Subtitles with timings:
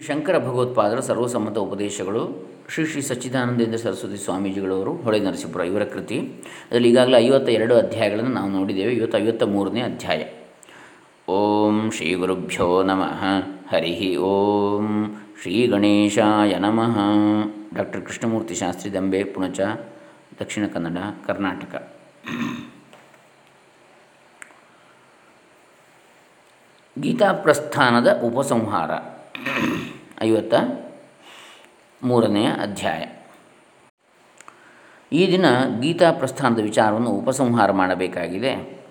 [0.00, 6.20] ಶಂಕರ ಭಗವತ್ಪಾದರ ಸರ್ವಸಮ್ಮತ ಉಪದೇಶಗಳು ಶ್ರೀ ಶ್ರೀ ಸಚ್ಚಿದಾನಂದೇಂದ್ರ ಸರಸ್ವತಿ ಸ್ವಾಮೀಜಿಗಳವರು, ಹೊಳೆ ನರಸೀಪುರ ಇವರ ಕೃತಿ.
[6.70, 8.92] ಅದರಲ್ಲಿ ಈಗಾಗಲೇ ಐವತ್ತ ಎರಡು ಅಧ್ಯಾಯಗಳನ್ನು ನಾವು ನೋಡಿದ್ದೇವೆ.
[8.92, 10.28] ಇವತ್ತು ಐವತ್ತ ಮೂರನೇ ಅಧ್ಯಾಯ.
[11.28, 13.24] ಓಂ ಶ್ರೀ ಗುರುಭ್ಯೋ ನಮಃ.
[13.68, 16.98] ಹರಿ ಓಂ ಶ್ರೀ ಗಣೇಶಾಯ ನಮಃ.
[17.74, 19.60] ಡಾಕ್ಟರ್ ಕೃಷ್ಣಮೂರ್ತಿ ಶಾಸ್ತ್ರಿ ದಂಬೆ, ಪುಣಚ,
[20.40, 21.96] ದಕ್ಷಿಣ ಕನ್ನಡ, ಕರ್ನಾಟಕ.
[27.00, 29.15] ಗೀತಾ ಪ್ರಸ್ಥಾನದ ಉಪಸಂಹಾರ.
[30.22, 30.54] ಐವತ್ತ
[32.02, 33.04] ಮೂರನೆಯ ಅಧ್ಯಾಯ.
[35.12, 35.44] ಈ ದಿನ
[35.80, 38.82] ಗೀತಾ ಪ್ರಸ್ಥಾನದ ವಿಚಾರವನ್ನು ಉಪಸಂಹಾರ ಮಾಡಬೇಕಾಗಿದೆ.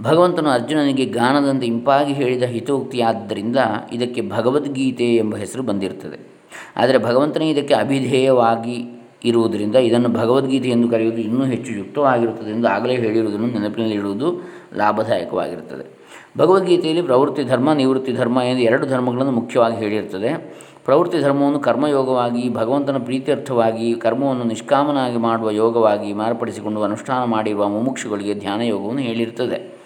[0.00, 3.56] ಭಗವಂತನು ಅರ್ಜುನನಿಗೆ ಗಾನದಂತೆ ಇಂಪಾಗಿ ಹೇಳಿದ ಹಿತೋಕ್ತಿಯಾದ್ದರಿಂದ
[3.92, 6.28] ಇದಕ್ಕೆ ಭಗವದ್ಗೀತೆ ಎಂಬ ಹೆಸರು ಬಂದಿರುತ್ತದೆ.
[6.76, 8.84] ಆದರೆ ಭಗವಂತನೇ ಇದಕ್ಕೆ ಅಭಿಧೇಯವಾಗಿ
[9.24, 14.42] ಇರುವುದರಿಂದ, ಇದನ್ನು ಭಗವದ್ಗೀತೆ ಎಂದು ಕರೆಯುವುದು ಇನ್ನೂ ಹೆಚ್ಚು ಯುಕ್ತವಾಗಿರುತ್ತದೆ ಎಂದು ಆಗಲೇ ಹೇಳಿರುವುದನ್ನು ನೆನಪಿನಲ್ಲಿಡುವುದು
[14.76, 15.97] ಲಾಭದಾಯಕವಾಗಿರುತ್ತದೆ.
[16.38, 20.58] ಭಗವದ್ಗೀತೆಯಲ್ಲಿ ಪ್ರವೃತ್ತಿ ಧರ್ಮ, ನಿವೃತ್ತಿ ಧರ್ಮ ಎಂದು ಎರಡು ಧರ್ಮಗಳನ್ನು ಮುಖ್ಯವಾಗಿ ಹೇಳಿರ್ತದೆ.
[20.84, 29.00] ಪ್ರವೃತ್ತಿ ಧರ್ಮವನ್ನು ಕರ್ಮಯೋಗವಾಗಿ, ಭಗವಂತನ ಪ್ರೀತ್ಯರ್ಥವಾಗಿ, ಕರ್ಮವನ್ನು ನಿಷ್ಕಾಮನಾಗಿ ಮಾಡುವ ಯೋಗವಾಗಿ ಮಾರ್ಪಡಿಸಿಕೊಂಡು ಅನುಷ್ಠಾನ ಮಾಡಿರುವ ಮುಮುಕ್ಷುಗಳಿಗೆ ಧ್ಯಾನ ಯೋಗವನ್ನು
[29.00, 29.78] ಹೇಳಿರ್ತದೆ.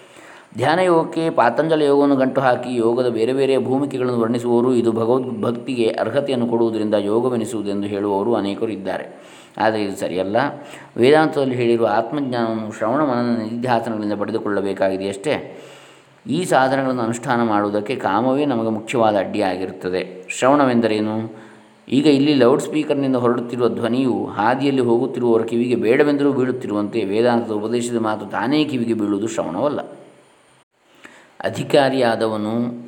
[0.57, 6.47] ಧ್ಯಾನ ಯೋಗಕ್ಕೆ ಪಾತಂಜಲ ಯೋಗವನ್ನು ಗಂಟು ಹಾಕಿ, ಯೋಗದ ಬೇರೆ ಬೇರೆ ಭೂಮಿಕೆಗಳನ್ನು ವರ್ಣಿಸುವವರು, ಇದು ಭಗವದ್ ಭಕ್ತಿಗೆ ಅರ್ಹತೆಯನ್ನು
[6.47, 9.33] ಕೊಡುವುದರಿಂದ ಯೋಗವೆನಿಸುವುದೆಂದು ಹೇಳುವವರು ಅನೇಕರು ಇದ್ದಾರೆ.
[9.57, 10.37] ಆದರೆ ಇದು ಸರಿಯಲ್ಲ.
[10.97, 15.61] ವೇದಾಂತದಲ್ಲಿ ಹೇಳಿರುವ ಆತ್ಮಜ್ಞಾನವನ್ನು ಶ್ರವಣ ಮನನ ನಿಧ್ಯಾಸನಗಳಿಂದ ಪಡೆದುಕೊಳ್ಳಬೇಕಾಗಿದೆಯಷ್ಟೇ
[16.25, 21.33] ಈ ಸಾಧನಗಳನ್ನು ಅನುಷ್ಠಾನ ಮಾಡುವುದಕ್ಕೆ ಕಾಮವೇ ನಮಗೆ ಮುಖ್ಯವಾದ ಅಡ್ಡಿಯಾಗಿರುತ್ತದೆ ಶ್ರವಣವೆಂದರೇನು?
[21.89, 28.65] ಈಗ ಇಲ್ಲಿ ಲೌಡ್ ಸ್ಪೀಕರ್ನಿಂದ ಹೊರಡುತ್ತಿರುವ ಧ್ವನಿಯು ಹಾದಿಯಲ್ಲಿ ಹೋಗುತ್ತಿರುವವರ ಕಿವಿಗೆ ಬೇಡವೆಂದರೂ ಬೀಳುತ್ತಿರುವಂತೆ ವೇದಾಂತದ ಉಪದೇಶದ ಮಾತು ತಾನೇ
[28.65, 29.79] ಕಿವಿಗೆ ಬೀಳುವುದು ಶ್ರವಣವಲ್ಲ.
[31.41, 32.83] ಅಧಿಕಾರಿಯಾದವನು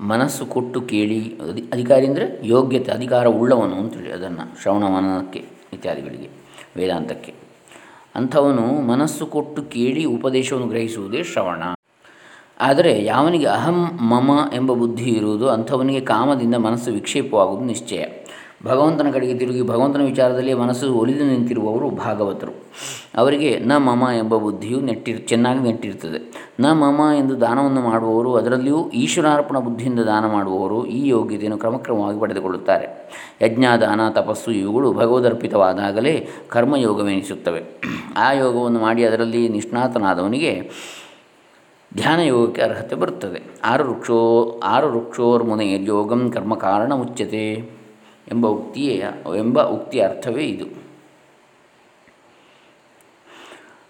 [0.00, 6.28] ಮನಸ್ಸು ಕೊಟ್ಟು ಕೇಳಿ, ಅಧಿ, ಅಧಿಕಾರಿ ಅಂದರೆ ಯೋಗ್ಯತೆ, ಅಧಿಕಾರ ಉಳ್ಳವನು ಅಂತೇಳಿ ಅದನ್ನು ಶ್ರವಣವನಕ್ಕೆ ಇತ್ಯಾದಿಗಳಿಗೆ,
[6.76, 7.34] ವೇದಾಂತಕ್ಕೆ.
[8.14, 11.62] ಅಂಥವನು ಮನಸ್ಸು ಕೊಟ್ಟು ಕೇಳಿ ಉಪದೇಶವನ್ನು ಗ್ರಹಿಸುವುದೇ ಶ್ರವಣ.
[12.60, 18.04] ಆದರೆ ಯಾವನಿಗೆ ಅಹಂ, ಮಮ ಎಂಬ ಬುದ್ಧಿ ಇರುವುದು ಅಂಥವನಿಗೆ ಕಾಮದಿಂದ ಮನಸ್ಸು ವಿಕ್ಷೇಪವಾಗುವುದು ನಿಶ್ಚಯ.
[18.66, 22.52] ಭಗವಂತನ ಕಡೆಗೆ ತಿರುಗಿ ಭಗವಂತನ ವಿಚಾರದಲ್ಲಿ ಮನಸ್ಸು ಒಲಿದು ನಿಂತಿರುವವರು ಭಾಗವತರು.
[23.16, 26.52] ಅವರಿಗೆ ನ ಮಮ ಎಂಬ ಬುದ್ಧಿಯು ನೆಟ್ಟಿರ್ ಚೆನ್ನಾಗಿ ನೆಟ್ಟಿರ್ತದೆ.
[26.60, 32.86] ನ ಮಮ ಎಂದು ದಾನವನ್ನು ಮಾಡುವವರು ಅದರಲ್ಲಿಯೂ ಈಶ್ವರಾರ್ಪಣ ಬುದ್ಧಿಯಿಂದ ದಾನ ಮಾಡುವವರು ಈ ಯೋಗ್ಯತೆಯನ್ನು ಕ್ರಮಕ್ರಮವಾಗಿ ಪಡೆದುಕೊಳ್ಳುತ್ತಾರೆ.
[33.42, 37.64] ಯಜ್ಞ ದಾನ ತಪಸ್ಸು ಇವುಗಳು ಭಗವದರ್ಪಿತವಾದಾಗಲೇ ಕರ್ಮಯೋಗವೆನಿಸುತ್ತವೆ.
[38.16, 40.70] ಆ ಯೋಗವನ್ನು ಮಾಡಿ ಅದರಲ್ಲಿ ನಿಷ್ಣಾತನಾದವನಿಗೆ
[41.94, 43.42] ಧ್ಯಾನ ಯೋಗಕ್ಕೆ ಅರ್ಹತೆ ಬರುತ್ತದೆ.
[43.64, 47.52] ಆರು ವೃಕ್ಷೋ, ಆರು ವೃಕ್ಷೋರ್ಮುನೆ ಯೋಗಂ ಕರ್ಮ ಕಾರಣ ಮುಚ್ಚತೆ
[48.32, 49.04] ಎಂಬ ಉಕ್ತಿಯೇ,
[49.36, 50.88] ಎಂಬ ಉಕ್ತಿಯ ಅರ್ಥವೇ ಇದು.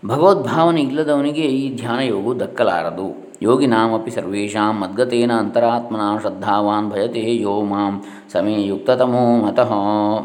[0.07, 3.29] ಭಗವದ್ಭಾವನೆ ಇಲ್ಲದವನಿಗೆ ಈ ಧ್ಯಾನ ಯೋಗವು ದಕ್ಕಲಾರದು.
[3.43, 9.73] ಯೋಗಿನಾಮಿ ಸರ್ವೇಷಾಂ ಮದ್ಗತೇನ ಅಂತರಾತ್ಮನ ಶ್ರದ್ಧಾವಾನ್ ಭಯತೆ ಯೋ ಮಾಂ ಸಮೇ ಯುಕ್ತತಮೋ ಮತಃ.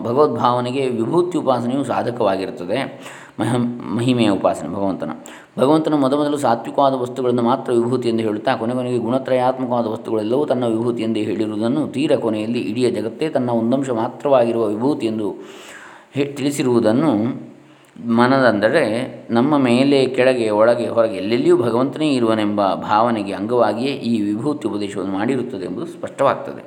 [0.01, 3.01] ಭಗವದ್ಭಾವನೆಗೆ ವಿಭೂತಿ ಉಪಾಸನೆಯು ಸಾಧಕವಾಗಿರುತ್ತದೆ.
[3.39, 3.56] ಮಹ
[3.95, 5.12] ಮಹಿಮೆಯ ಉಪಾಸನೆ ಭಗವಂತನ.
[5.59, 11.22] ಭಗವಂತನು ಮೊದಮೊದಲು ಸಾತ್ವಿಕವಾದ ವಸ್ತುಗಳನ್ನು ಮಾತ್ರ ವಿಭೂತಿ ಎಂದು ಹೇಳುತ್ತಾ ಕೊನೆ ಕೊನೆಗೆ ಗುಣತ್ರಯಾತ್ಮಕವಾದ ವಸ್ತುಗಳೆಲ್ಲವೂ ತನ್ನ ವಿಭೂತಿ ಎಂದೇ
[11.24, 15.36] ಹೇಳಿರುವುದನ್ನು ತೀರ ಕೊನೆಯಲ್ಲಿ ಇಡೀ ಜಗತ್ತೇ ತನ್ನ ಒಂದಂಶ ಮಾತ್ರವಾಗಿರುವ ವಿಭೂತಿ ಎಂದು
[16.13, 17.12] ಹೇ ತಿಳಿಸಿರುವುದನ್ನು
[18.06, 18.84] ಮನದಂದರೆ
[19.30, 25.86] ನಮ್ಮ ಮೇಲೆ ಕೆಳಗೆ, ಒಳಗೆ, ಹೊರಗೆ ಎಲ್ಲೆಲ್ಲಿಯೂ ಭಗವಂತನೇ ಇರುವನೆಂಬ ಭಾವನೆಗೆ ಅಂಗವಾಗಿಯೇ ಈ ವಿಭೂತಿ ಉಪದೇಶವನ್ನು ಮಾಡಿರುತ್ತದೆ ಎಂಬುದು
[25.86, 26.63] ಸ್ಪಷ್ಟವಾಗ್ತದೆ.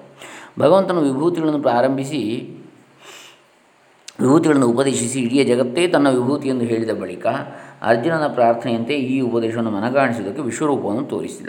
[0.61, 2.21] ಭಗವಂತನು ವಿಭೂತಿಗಳನ್ನು ಪ್ರಾರಂಭಿಸಿ,
[4.21, 7.27] ವಿಭೂತಿಗಳನ್ನು ಉಪದೇಶಿಸಿ ಇಡೀ ಜಗತ್ತೇ ತನ್ನ ವಿಭೂತಿ ಎಂದು ಹೇಳಿದ ಬಳಿಕ
[7.83, 11.49] ಅರ್ಜುನನ ಪ್ರಾರ್ಥನೆಯಂತೆ ಈ ಉಪದೇಶವನ್ನು ಮನಗಾಣಿಸುವುದಕ್ಕೆ ವಿಶ್ವರೂಪವನ್ನು ತೋರಿಸಿದ.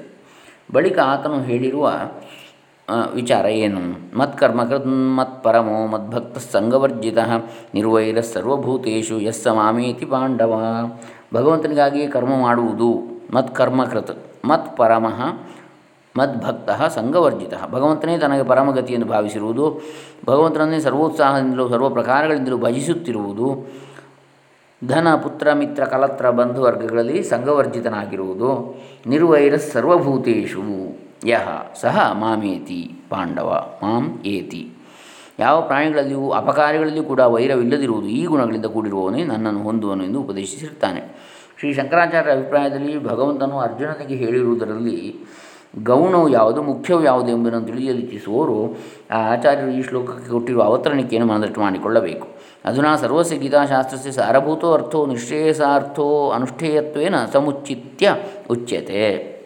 [0.74, 1.92] ಬಳಿಕ ಆತನು ಹೇಳಿರುವ
[3.14, 4.18] ವಿಚಾರ ಏನು?
[4.18, 7.18] ಮತ್ಕರ್ಮಕೃತ್ ಮತ್ ಪರಮೋ ಮದ್ಭಕ್ತ ಸಂಗವರ್ಜಿತ
[7.74, 10.54] ನಿರ್ವೈರ ಸರ್ವಭೂತೇಶು ಯಸ್ಸ ಮಾಮೇತಿ ಪಾಂಡವ.
[11.34, 12.90] ಭಗವಂತನಿಗಾಗಿ ಕರ್ಮ ಮಾಡುವುದು
[13.34, 14.12] ಮತ್ಕರ್ಮಕೃತ್
[14.46, 15.20] ಮತ್ ಪರಮಃ
[16.18, 17.54] ಮದ್ಭಕ್ತ ಸಂಘವರ್ಜಿತ.
[17.72, 19.82] ಭಗವಂತನೇ ತನಗೆ ಪರಮಗತಿಯನ್ನು ಭಾವಿಸಿರುವುದು,
[20.26, 23.48] ಭಗವಂತನನ್ನೇ ಸರ್ವೋತ್ಸಾಹದಿಂದಲೂ ಸರ್ವ ಪ್ರಕಾರಗಳಿಂದಲೂ ಭಜಿಸುತ್ತಿರುವುದು
[24.82, 30.64] ಧನ ಪುತ್ರ ಮಿತ್ರ ಕಲತ್ರ ಬಂಧುವರ್ಗಗಳಲ್ಲಿ ಸಂಘವರ್ಜಿತನಾಗಿರುವುದು ನಿರ್ವೈರ ಸರ್ವಭೂತೇಶು
[31.28, 34.70] ಯಹ ಸಹ ಮಾಮೇತಿ ಪಾಂಡವ, ಮಾಂ ಏತಿ.
[35.40, 41.02] ಯಾವ ಪ್ರಾಣಿಗಳಲ್ಲಿಯೂ ಅಪಕಾರಿಗಳಲ್ಲಿಯೂ ಕೂಡ ವೈರವಿಲ್ಲದಿರುವುದು ಈ ಗುಣಗಳಿಂದ ಕೂಡಿರುವವನೇ ನನ್ನನ್ನು ಹೊಂದುವನು ಎಂದು ಉಪದೇಶಿಸಿರುತ್ತಾನೆ
[41.60, 45.16] ಶ್ರೀ ಶಂಕರಾಚಾರ್ಯರ ಅಭಿಪ್ರಾಯದಲ್ಲಿ ಭಗವಂತನು ಅರ್ಜುನನಿಗೆ ಹೇಳಿರುವುದರಲ್ಲಿ
[45.84, 48.78] ಗೌಣವು ಯಾವುದು, ಮುಖ್ಯವು ಯಾವುದು ಎಂಬುದನ್ನು ತಿಳಿಯಲಿಚ್ಛಿಸುವವರು
[49.12, 52.37] ಆ ಆಚಾರ್ಯರು ಈ ಶ್ಲೋಕಕ್ಕೆ ಕೊಟ್ಟಿರುವ ಅವತರಣಿಕೆಯನ್ನು ಮನದಟ್ಟು ಮಾಡಿಕೊಳ್ಳಬೇಕು.
[52.68, 58.16] ಅಧುನಾ ಸರ್ವಸ್ಯ ಗೀತಾಶಾಸ್ತ್ರಸ್ಯ ಸಾರಭೂತೋ ಅರ್ಥೋ ನಿಶ್ರೇಯಸಾರ್ಥೋ ಅನುಷ್ಠೇಯತ್ವೇನ ಸಮುಚಿತ್ಯ
[58.50, 59.38] ಉಚ್ಯತೆ.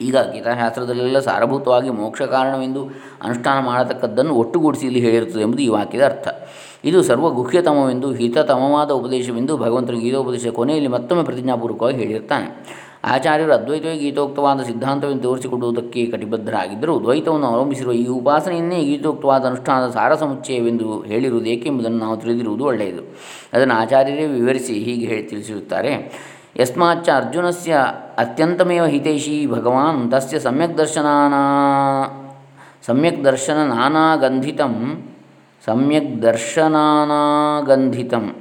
[0.00, 2.84] ಈಗ ಗೀತಾಶಾಸ್ತ್ರದಲ್ಲೆಲ್ಲ ಸಾರಭೂತವಾಗಿ ಮೋಕ್ಷ ಕಾರಣವೆಂದು
[3.22, 6.28] ಅನುಷ್ಠಾನ ಮಾಡತಕ್ಕದ್ದನ್ನು ಒಟ್ಟುಗೂಡಿಸಿ ಇಲ್ಲಿ ಹೇಳಿರುತ್ತದೆ ಎಂಬುದು ಈ ವಾಕ್ಯದ ಅರ್ಥ.
[6.84, 12.78] ಇದು ಸರ್ವ ಗುಹ್ಯತಮವೆಂದು ಹಿತತಮವಾದ ಉಪದೇಶವೆಂದು ಭಗವಂತನ ಗೀತೋಪದೇಶ ಕೊನೆಯಲ್ಲಿ ಮತ್ತೊಮ್ಮೆ ಪ್ರತಿಜ್ಞಾಪೂರ್ವಕವಾಗಿ ಹೇಳಿರ್ತಾನೆ.
[13.04, 17.02] ಆಚಾರ್ಯರು ಅದ್ವೈತವೇ ಗೀತೋಕ್ತವಾದ ಸಿದ್ಧಾಂತವೆಂದು ತೋರಿಸಿಕೊಡುವುದಕ್ಕೆ ಕಟಿಬದ್ಧರಾಗಿದ್ದರು.
[17.02, 23.02] ದ್ವೈತವನ್ನು ಅವಲಂಬಿಸಿರುವ ಈ ಉಪಾಸನೆಯನ್ನೇ ಗೀತೋಕ್ತವಾದ ಅನುಷ್ಠಾನದ ಸಾರ ಸಮುಚ್ಚಯವೆಂದು ಹೇಳಿರುವುದು ಏಕೆಂಬುದನ್ನು ನಾವು ತಿಳಿದಿರುವುದು ಒಳ್ಳೆಯದು.
[23.52, 26.12] ಅದನ್ನು ಆಚಾರ್ಯರೇ ವಿವರಿಸಿ ಹೀಗೆ ಹೇಳಿ ತಿಳಿಸಿರುತ್ತಾರೆ.
[26.60, 27.76] ಯಸ್ಮಾಚ ಅರ್ಜುನಸ್ಯ
[28.18, 31.34] ಅತ್ಯಂತಮೇವ ಹಿತೈಷಿ ಭಗವಾನ್ ತಸ್ಯ ಸಮ್ಯಕ್ ದರ್ಶನಾನ
[32.86, 35.04] ಸಮ್ಯಕ್ ದರ್ಶನ ನಾನಾಗಂಧಿತಂ
[35.66, 38.34] ಸಮ್ಯಕ್ ದರ್ಶನಾನಾಗಂಧಿತಂ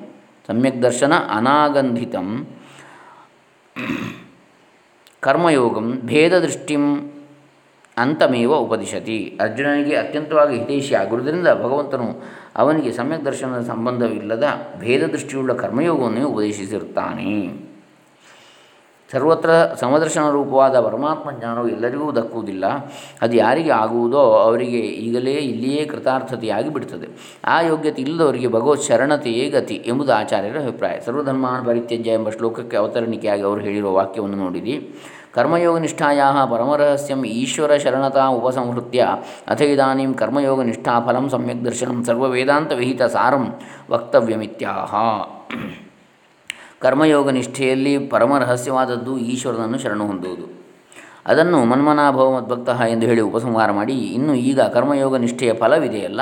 [0.48, 2.48] ಸಮ್ಯಕ್ ದರ್ಶನ ಅನಾಗಂಧಿತಂ.
[5.28, 6.84] ಕರ್ಮಯೋಗಂ ಭೇದದೃಷ್ಟಿಂ
[7.98, 9.38] ಅಂತಮೇವ ಉಪದಿಶತಿ.
[9.42, 12.24] ಅರ್ಜುನನಿಗೆ ಅತ್ಯಂತವಾಗಿ ಹಿತೈಷಿ ಆಗಿರುವುದರಿಂದ ಭಗವಂತನು
[12.56, 14.44] ಅವನಿಗೆ ಸಮ್ಯಕ್ ದರ್ಶನದ ಸಂಬಂಧವಿಲ್ಲದ
[14.80, 17.32] ಭೇದ ದೃಷ್ಟಿಯುಳ್ಳ ಕರ್ಮಯೋಗವನ್ನೇ ಉಪದೇಶಿಸಿರುತ್ತಾನೆ.
[19.12, 22.66] ಸರ್ವತ್ರ ಸಮದರ್ಶನ ರೂಪವಾದ ಪರಮಾತ್ಮ ಜ್ಞಾನವು ಎಲ್ಲರಿಗೂ ದಕ್ಕುವುದಿಲ್ಲ.
[23.22, 30.14] ಅದು ಯಾರಿಗೆ ಆಗುವುದೋ ಅವರಿಗೆ ಈಗಲೇ ಇಲ್ಲಿಯೇ ಕೃತಾರ್ಥತೆಯಾಗಿ ಬಿಡುತ್ತದೆ ಆ ಯೋಗ್ಯತೆ ಇಲ್ಲದವರಿಗೆ ಭಗವತ್ ಶರಣತೆಯೇ ಗತಿ ಎಂಬುದು
[30.14, 31.00] ಆಚಾರ್ಯರ ಅಭಿಪ್ರಾಯ.
[31.06, 34.76] ಸರ್ವಧರ್ಮಾನ್ ಪರಿತ್ಯಜ್ಯ ಎಂಬ ಶ್ಲೋಕಕ್ಕೆ ಅವತರಣಿಕೆಯಾಗಿ ಅವರು ಹೇಳಿರುವ ವಾಕ್ಯವನ್ನು ನೋಡಿರಿ.
[35.38, 39.02] ಕರ್ಮಯೋಗನಿಷ್ಠಾಯಾ ಪರಮರಹಸ್ಯಂ ಈಶ್ವರ ಶರಣತಾ ಉಪಸಂಹೃತ್ಯ
[39.54, 43.46] ಅಥ ಇದಾನಿಂ ಕರ್ಮಯೋಗನಿಷ್ಠಾ ಫಲಂ ಸಮ್ಯಕ್ ದರ್ಶನಂ ಸರ್ವವೇದಾಂತ ವಿಹಿತ ಸಾರಂ
[43.94, 44.94] ವಕ್ತವ್ಯಮಿತ್ಯಾಹ
[46.84, 50.46] ಕರ್ಮಯೋಗ ನಿಷ್ಠೆಯಲ್ಲಿ ಪರಮ ರಹಸ್ಯವಾದದ್ದು ಈಶ್ವರನನ್ನು ಶರಣು ಹೊಂದುವುದು.
[51.32, 56.22] ಅದನ್ನು ಮನ್ಮನಾಭವ ಮದ್ಭಕ್ತಃ ಎಂದು ಹೇಳಿ ಉಪಸಂಹಾರ ಮಾಡಿ, ಇನ್ನು ಈಗ ಕರ್ಮಯೋಗ ನಿಷ್ಠೆಯ ಫಲವಿದೆಯಲ್ಲ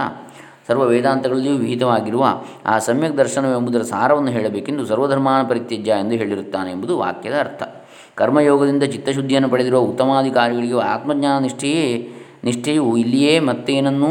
[0.67, 2.25] ಸರ್ವ ವೇದಾಂತಗಳಲ್ಲಿಯೂ ವಿಹಿತವಾಗಿರುವ
[2.71, 7.63] ಆ ಸಮ್ಯಕ್ ದರ್ಶನವೆಂಬುದರ ಸಾರವನ್ನು ಹೇಳಬೇಕೆಂದು ಸರ್ವಧರ್ಮಾನ ಪರಿತ್ಯಜ್ಯ ಎಂದು ಹೇಳಿರುತ್ತಾನೆ ಎಂಬುದು ವಾಕ್ಯದ ಅರ್ಥ.
[8.15, 11.87] ಕರ್ಮಯೋಗದಿಂದ ಚಿತ್ತಶುದ್ಧಿಯನ್ನು ಪಡೆದಿರುವ ಉತ್ತಮಾಧಿಕಾರಿಗಳಿಗೂ ಆತ್ಮಜ್ಞಾನ ನಿಷ್ಠೆಯೇ
[12.43, 14.09] ನಿಷ್ಠೆಯು ಇಲ್ಲಿಯೇ ಮತ್ತೇನನ್ನೂ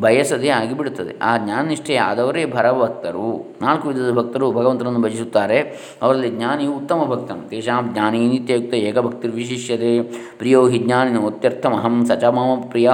[0.00, 1.12] ಬಯಸದೆ ಆಗಿಬಿಡುತ್ತದೆ.
[1.22, 3.28] ಆ ಜ್ಞಾನನಿಷ್ಠೆ ಆದವರೇ ಭರಭಕ್ತರು
[3.62, 5.58] ನಾಲ್ಕು ವಿಧದ ಭಕ್ತರು ಭಗವಂತನನ್ನು ಭಜಿಸುತ್ತಾರೆ.
[6.02, 7.48] ಅವರಲ್ಲಿ ಜ್ಞಾನಿಯು ಉತ್ತಮ ಭಕ್ತನು.
[7.48, 9.92] ತೇಷಾಂ ಜ್ಞಾನಿ ನಿತ್ಯಯುಕ್ತ ಏಕಭಕ್ತಿರ್ವಿಶಿಷ್ಯತೆ,
[10.38, 12.90] ಪ್ರಿಯೋ ಹಿ ಜ್ಞಾನಿನ ಒತ್ಯರ್ಥಮಹಂ ಸಚ ಮಮ ಪ್ರಿಯ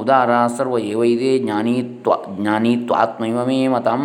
[0.00, 4.04] ಉದಾರ ಸರ್ವ ಏವೈದೇ ಜ್ಞಾನೀತ್ವ, ಜ್ಞಾನೀತ್ವಾತ್ಮೈವಮೇ ಮತಂ.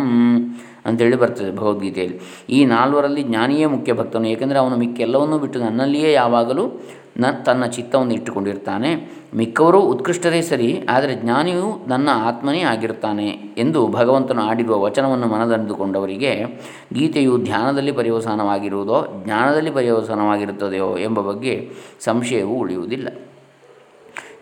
[0.88, 2.20] ಅಂತೇಳಿ ಬರ್ತದೆ ಭಗವದ್ಗೀತೆಯಲ್ಲಿ.
[2.50, 6.80] ಈ ನಾಲ್ವರಲ್ಲಿ ಜ್ಞಾನಿಯೇ ಮುಖ್ಯ ಭಕ್ತನು, ಏಕೆಂದರೆ ಅವನು ಮಿಕ್ಕೆಲ್ಲವನ್ನೂ ಬಿಟ್ಟು ನನ್ನಲ್ಲಿಯೇ ಯಾವಾಗಲೂ
[7.20, 8.90] ನ ತನ್ನ ಚಿತ್ತವನ್ನು ಇಟ್ಟುಕೊಂಡಿರ್ತಾನೆ.
[9.34, 16.44] ಮಿಕ್ಕವರು ಉತ್ಕೃಷ್ಟರೇ ಸರಿ, ಆದರೆ ಜ್ಞಾನಿಯು ನನ್ನ ಆತ್ಮನೇ ಆಗಿರ್ತಾನೆ ಎಂದು ಭಗವಂತನು ಆಡಿರುವ ವಚನವನ್ನು ಮನದಂದುಕೊಂಡವರಿಗೆ
[16.92, 21.70] ಗೀತೆಯು ಧ್ಯಾನದಲ್ಲಿ ಪರ್ಯವಸಾನವಾಗಿರುವುದೋ, ಜ್ಞಾನದಲ್ಲಿ ಪರ್ಯವಸಾನವಾಗಿರುತ್ತದೆಯೋ ಎಂಬ ಬಗ್ಗೆ
[22.00, 23.08] ಸಂಶಯವು ಉಳಿಯುವುದಿಲ್ಲ.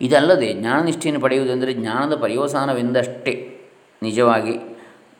[0.00, 3.34] ಇದಲ್ಲದೆ ಜ್ಞಾನನಿಷ್ಠೆಯನ್ನು ಪಡೆಯುವುದೆಂದರೆ ಜ್ಞಾನದ ಪರ್ಯವಸಾನವೆಂದಷ್ಟೇ
[4.02, 4.75] ನಿಜವಾಗಿ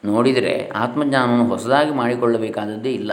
[0.07, 3.13] ನೋಡಿದರೆ ಆತ್ಮಜ್ಞಾನವನ್ನು ಹೊಸದಾಗಿ ಮಾಡಿಕೊಳ್ಳಬೇಕಾದದ್ದೇ ಇಲ್ಲ.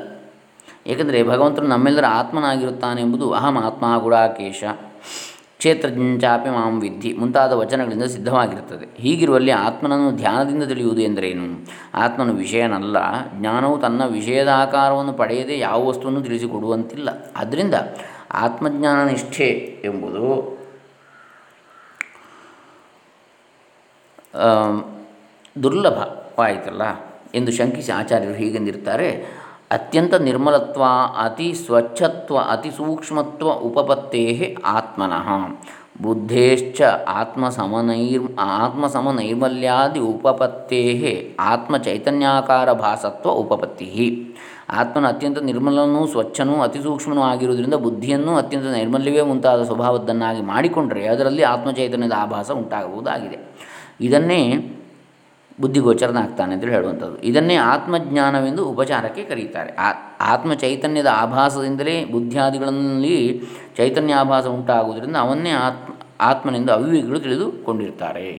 [0.87, 4.63] ಏಕೆಂದರೆ ಭಗವಂತನು ನಮ್ಮೆಲ್ಲರ ಆತ್ಮನಾಗಿರುತ್ತಾನೆ ಎಂಬುದು ಅಹಂ ಆತ್ಮ ಗುಡಾಕೇಶ.
[5.57, 9.01] ಕ್ಷೇತ್ರಜ್ಞಾಪಿ ಮಾಂ ವಿದ್ಧಿ ಮುಂತಾದ ವಚನಗಳಿಂದ ಸಿದ್ಧವಾಗಿರುತ್ತದೆ.
[9.01, 11.67] ಹೀಗಿರುವಲ್ಲಿ ಆತ್ಮನನ್ನು ಧ್ಯಾನದಿಂದ ತಿಳಿಯುವುದು ಎಂದರೇನು?
[11.93, 12.97] ಆತ್ಮನು ವಿಷಯನಲ್ಲ.
[13.39, 17.09] ಜ್ಞಾನವು ತನ್ನ ವಿಷಯದ ಆಕಾರವನ್ನು ಪಡೆಯದೆ ಯಾವ ವಸ್ತುವನ್ನು ತಿಳಿಸಿಕೊಡುವಂತಿಲ್ಲ.
[17.35, 17.75] ಆದ್ದರಿಂದ
[18.31, 20.63] ಆತ್ಮಜ್ಞಾನ ನಿಷ್ಠೆ ಎಂಬುದು
[26.33, 26.83] ದುರ್ಲಭವಾಯಿತಲ್ಲ
[27.37, 29.09] ಎಂದು ಶಂಕಿಸಿ ಆಚಾರ್ಯರು ಹೀಗೆಂದಿರ್ತಾರೆ
[29.75, 30.83] ಅತ್ಯಂತ ನಿರ್ಮಲತ್ವ,
[31.25, 34.25] ಅತಿ ಸ್ವಚ್ಛತ್ವ, ಅತಿ ಸೂಕ್ಷ್ಮತ್ವ ಉಪಪತ್ತೇ
[34.73, 35.27] ಆತ್ಮನಃ.
[36.03, 36.81] ಬುದ್ಧೇಶ್ಚ
[37.21, 38.27] ಆತ್ಮಸಮನೈರ್,
[38.57, 40.83] ಆತ್ಮಸಮನೈರ್ಮಲ್ಯಾದಿ ಉಪಪತ್ತೇ
[41.51, 43.89] ಆತ್ಮಚೈತನ್ಯಾಕಾರ ಭಾಸತ್ವ ಉಪಪತ್ತಿ
[44.81, 52.15] ಆತ್ಮನ ಅತ್ಯಂತ ನಿರ್ಮಲನೂ ಸ್ವಚ್ಛನೂ ಅತಿ ಸೂಕ್ಷ್ಮನೂ ಆಗಿರುವುದರಿಂದ ಬುದ್ಧಿಯನ್ನು ಅತ್ಯಂತ ನೈರ್ಮಲ್ಯವೇ ಮುಂತಾದ ಸ್ವಭಾವದ್ದನ್ನಾಗಿ ಮಾಡಿಕೊಂಡರೆ ಅದರಲ್ಲಿ ಆತ್ಮಚೈತನ್ಯದ
[52.25, 53.39] ಆಭಾಸ ಉಂಟಾಗುವುದಾಗಿದೆ
[53.99, 54.41] ಇದನ್ನೇ
[55.59, 57.19] ಬುದ್ಧಿಗೋಚರನಾಗ್ತಾನೆ ಅಂತೇಳಿ ಹೇಳುವಂಥದ್ದು.
[57.21, 59.75] ಇದನ್ನೇ ಆತ್ಮಜ್ಞಾನವೆಂದು ಉಪಚಾರಕ್ಕೆ ಕರೀತಾರೆ.
[60.21, 63.41] ಆತ್ಮ ಚೈತನ್ಯದ ಆಭಾಸದಿಂದಲೇ ಬುದ್ಧಿಯಾದಿಗಳಲ್ಲಿ
[63.77, 68.37] ಚೈತನ್ಯ ಆಭಾಸ ಉಂಟಾಗುವುದರಿಂದ ಅವನ್ನೇ ಆತ್ಮ, ಆತ್ಮನೆಂದು ಅವಿವೇಕಿಗಳು ತಿಳಿದುಕೊಂಡಿರ್ತಾರೆ.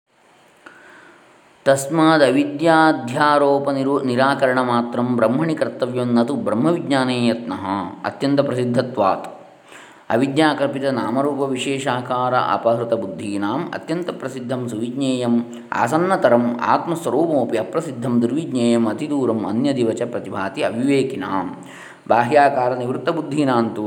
[1.65, 7.53] ತಸ್ಮಾದ ಅವಿದ್ಯಾಧ್ಯಾರೋಪ ನಿರು ನಿರಾಕರಣ ಮಾತ್ರ ಬ್ರಹ್ಮಣಿ ಕರ್ತವ್ಯನ್ನದು ಬ್ರಹ್ಮವಿಜ್ಞಾನೇ ಯತ್ನ
[8.05, 9.44] ಅತ್ಯಂತ ಪ್ರಸಿದ್ಧತ್ವಾತ್.
[10.11, 15.35] ಅವಿದ್ಯಾಕಲ್ಪಿತ ನಾಮರೂಪ ವಿಶೇಷಾಕಾರ ಅಪಹೃತ ಬುದ್ಧೀನಾಂ ಅತ್ಯಂತ ಪ್ರಸಿದ್ಧಂ ಸುವಿಜ್ಞೇಯಂ
[15.73, 21.47] ಆಸನ್ನತರಂ ಆತ್ಮಸ್ವರೂಪಮಪಿ ಅಪ್ರಸಿದ್ಧಂ ದುರ್ವಿಜ್ಞೇಯಂ ಅತಿದೂರಂ ಅನ್ಯದಿವಚ ಪ್ರತಿಭಾತಿ ಅವಿವೇಕಿನಾಂ.
[22.09, 23.87] ಬಾಹ್ಯಾಕಾರ ನಿವೃತ್ತ ಬುದ್ಧೀನಾಂತೂ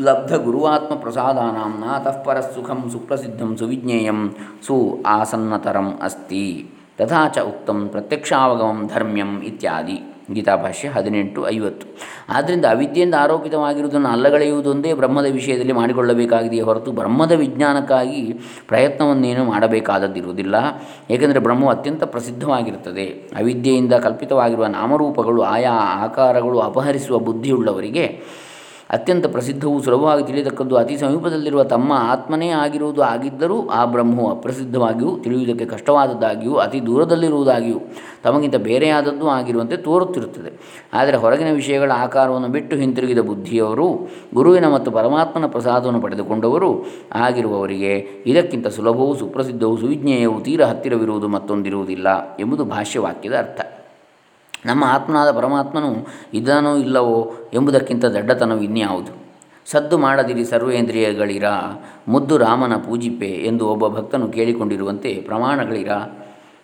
[0.00, 4.20] ಲಬ್ಧ ಗುರುವಾತ್ಮ ಪ್ರಸಾದಾನಾಂ ನಾತಃ ಪರಸ್ಸುಖಂ ಸುಪ್ರಸಿದ್ಧಂ ಸುವಿಜ್ಞೇಯಂ
[4.66, 6.70] ಸು ಆಸನ್ನತರಂ ಅಸ್ತಿ.
[6.98, 9.98] ತಥಾ ಚ ಉಕ್ತಂ ಪ್ರತ್ಯಕ್ಷಾವಗಮಂ ಧರ್ಮ್ಯಂ ಇತ್ಯಾದಿ.
[10.32, 11.86] ಗೀತಾಭಾಷ್ಯ ಹದಿನೆಂಟು ಐವತ್ತು.
[12.28, 20.54] ಆದ್ದರಿಂದ ಅವಿದ್ಯೆಯಿಂದ ಆರೋಪಿತವಾಗಿರುವುದನ್ನು ಅಲ್ಲಗಳೆಯುವುದೊಂದೇ ಬ್ರಹ್ಮದ ವಿಷಯದಲ್ಲಿ ಮಾಡಿಕೊಳ್ಳಬೇಕಾಗಿದೆಯೇ ಹೊರತು ಬ್ರಹ್ಮದ ವಿಜ್ಞಾನಕ್ಕಾಗಿ ಪ್ರಯತ್ನವನ್ನೇನು ಮಾಡಬೇಕಾದದ್ದಿರುವುದಿಲ್ಲ.
[21.10, 23.06] ಏಕೆಂದರೆ ಬ್ರಹ್ಮವು ಅತ್ಯಂತ ಪ್ರಸಿದ್ಧವಾಗಿರುತ್ತದೆ.
[23.36, 25.72] ಅವಿದ್ಯೆಯಿಂದ ಕಲ್ಪಿತವಾಗಿರುವ ನಾಮರೂಪಗಳು, ಆಯಾ
[26.04, 28.22] ಆಕಾರಗಳು ಅಪಹರಿಸುವ ಬುದ್ಧಿಯುಳ್ಳವರಿಗೆ
[28.92, 36.54] ಅತ್ಯಂತ ಪ್ರಸಿದ್ಧವೂ ಸುಲಭವಾಗಿ ತಿಳಿಯತಕ್ಕದ್ದು ಅತಿ ಸಮೀಪದಲ್ಲಿರುವ ತಮ್ಮ ಆತ್ಮನೇ ಆಗಿರುವುದು ಆಗಿದ್ದರೂ ಆ ಬ್ರಹ್ಮವು ಅಪ್ರಸಿದ್ಧವಾಗಿಯೂ ತಿಳಿಯುವುದಕ್ಕೆ ಕಷ್ಟವಾದದ್ದಾಗಿಯೂ
[36.54, 37.80] ಅತಿ ದೂರದಲ್ಲಿರುವುದಾಗಿಯೂ
[38.24, 40.52] ತಮಗಿಂತ ಬೇರೆಯಾದದ್ದು ಆಗಿರುವಂತೆ ತೋರುತ್ತಿರುತ್ತದೆ.
[40.94, 46.84] ಆದರೆ ಹೊರಗಿನ ವಿಷಯಗಳ ಆಕಾರವನ್ನು ಬಿಟ್ಟು ಹಿಂತಿರುಗಿದ ಬುದ್ಧಿಯವರು, ಗುರುವಿನ ಮತ್ತು ಪರಮಾತ್ಮನ ಪ್ರಸಾದವನ್ನು ಪಡೆದುಕೊಂಡವರು
[47.14, 53.60] ಆಗಿರುವವರಿಗೆ ಇದಕ್ಕಿಂತ ಸುಲಭವೂ ಸುಪ್ರಸಿದ್ಧವೂ ಸುವಿಜ್ಞೇಯವೂ ತೀರ ಹತ್ತಿರವಿರುವುದು ಮತ್ತೊಂದಿರುವುದಿಲ್ಲ ಎಂಬುದು ಭಾಷ್ಯವಾಕ್ಯದ ಅರ್ಥ.
[54.66, 59.22] ನಮ್ಮ ಆತ್ಮನಾದ ಪರಮಾತ್ಮನು ಇದನೋ ಇಲ್ಲವೋ ಎಂಬುದಕ್ಕಿಂತ ದಡ್ಡತನವು ಇನ್ಯಾವುದು?
[59.66, 61.44] ಸದ್ದು ಮಾಡದಿರಿ ಸರ್ವೇಂದ್ರಿಯಗಳಿರ,
[62.08, 65.90] ಮುದ್ದು ರಾಮನ ಪೂಜಿಪೆ ಎಂದು ಒಬ್ಬ ಭಕ್ತನು ಕೇಳಿಕೊಂಡಿರುವಂತೆ ಪ್ರಮಾಣಗಳಿರ.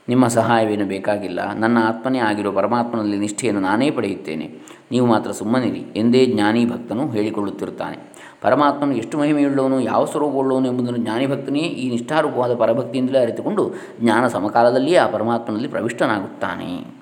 [0.08, 1.52] ನಿಮ್ಮ ಸಹಾಯವೇನು ಬೇಕಾಗಿಲ್ಲ.
[1.54, 4.58] ನನ್ನ ಆತ್ಮನೇ ಆಗಿರೋ ಪರಮಾತ್ಮನಲ್ಲಿ ನಿಷ್ಠೆಯನ್ನು ನಾನೇ ಪಡೆಯುತ್ತೇನೆ.
[4.90, 7.96] ನೀವು ಮಾತ್ರ ಸುಮ್ಮನಿರಿ ಎಂದೇ ಜ್ಞಾನಿ ಭಕ್ತನು ಹೇಳಿಕೊಳ್ಳುತ್ತಿರುತ್ತಾನೆ.
[8.42, 15.10] ಪರಮಾತ್ಮನು ಎಷ್ಟು ಮಹಿಮೆಯುಳ್ಳವನು, ಯಾವ ಸ್ವರೂಪವುಳ್ಳವನು ಎಂಬುದನ್ನು ಜ್ಞಾನಿ ಭಕ್ತನೇ ಈ ನಿಷ್ಠಾರೂಪವಾದ ಪರಭಕ್ತಿಯಿಂದಲೇ ಅರಿತುಕೊಂಡು ಜ್ಞಾನ ಸಮಕಾಲದಲ್ಲಿಯೇ ಆ
[15.10, 16.97] ಪರಮಾತ್ಮನಲ್ಲಿ ಪ್ರವಿಷ್ಟನಾಗುತ್ತಾನೆ.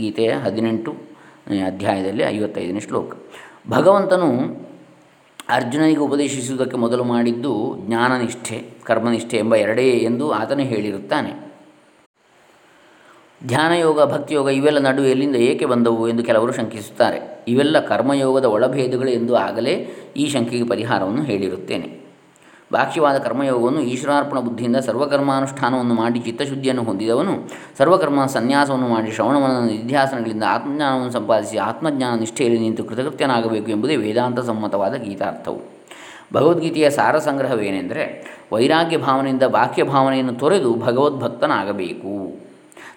[0.00, 0.92] ಗೀತೆಯ ಹದಿನೆಂಟು
[1.66, 3.16] ಅಧ್ಯಾಯದಲ್ಲಿ ಐವತ್ತೈದನೇ ಶ್ಲೋಕ.
[3.70, 4.28] ಭಗವಂತನು
[5.48, 11.32] ಅರ್ಜುನನಿಗೆ ಉಪದೇಶಿಸುವುದಕ್ಕೆ ಮೊದಲು ಮಾಡಿದ್ದು ಜ್ಞಾನನಿಷ್ಠೆ, ಕರ್ಮನಿಷ್ಠೆ ಎಂಬ ಎರಡೇ ಎಂದು ಆತನೇ ಹೇಳಿರುತ್ತಾನೆ.
[13.46, 17.44] ಧ್ಯಾನಯೋಗ, ಭಕ್ತಿಯೋಗ ಇವೆಲ್ಲ ನಡುವೆ ಎಲ್ಲಿಂದ ಏಕೆ ಬಂದವು ಎಂದು ಕೆಲವರು ಶಂಕಿಸುತ್ತಾರೆ.
[17.48, 19.74] ಇವೆಲ್ಲ ಕರ್ಮಯೋಗದ ಒಳಭೇದಗಳು ಎಂದು ಆಗಲೇ
[20.16, 21.99] ಈ ಶಂಕೆಗೆ ಪರಿಹಾರವನ್ನು ಹೇಳಿರುತ್ತೇನೆ.
[22.72, 27.50] ಬಾಕ್ಯವಾದ ಕರ್ಮಯೋಗವನ್ನು ಈಶ್ವರಾರ್ಪಣ ಬುದ್ಧಿಯಿಂದ ಸರ್ವಕರ್ಮಾನುಷ್ಠಾನವನ್ನು ಮಾಡಿ ಚಿತ್ತಶುದ್ಧಿಯನ್ನು ಹೊಂದಿದವನು.
[27.78, 35.60] ಸರ್ವಕರ್ಮ ಸನ್ಯಾಸವನ್ನು ಮಾಡಿ ಶ್ರವಣವನ್ನು ನಿಧ್ಯಾಸನಗಳಿಂದ ಆತ್ಮಜ್ಞಾನವನ್ನು ಸಂಪಾದಿಸಿ ಆತ್ಮಜ್ಞಾನ ನಿಷ್ಠೆಯಲ್ಲಿ ನಿಂತು ಕೃತಕೃತ್ಯನಾಗಬೇಕು ಎಂಬುದೇ ವೇದಾಂತ ಸಮ್ಮತವಾದ ಗೀತಾರ್ಥವು.
[36.34, 38.04] ಭಗವದ್ಗೀತೆಯ ಸಾರ ಸಂಗ್ರಹವೇನೆಂದರೆ
[38.52, 42.49] ವೈರಾಗ್ಯ ಭಾವನೆಯಿಂದ ಬಾಕ್ಯ ಭಾವನೆಯನ್ನು ತೊರೆದು ಭಗವದ್ಭಕ್ತನಾಗಬೇಕು.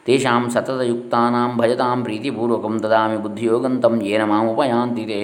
[0.07, 5.19] ತೇಷಾಂ ಸತತಯುಕ್ತಾನಾಂ ಭಜತಾಂ ಪ್ರೀತಿಪೂರ್ವಕಂ ದದಾಮಿ ಬುದ್ಧಿಯೋಗಂತಂ ಯೇನ ಮಾಮುಪಯಾಂತಿ ತೇ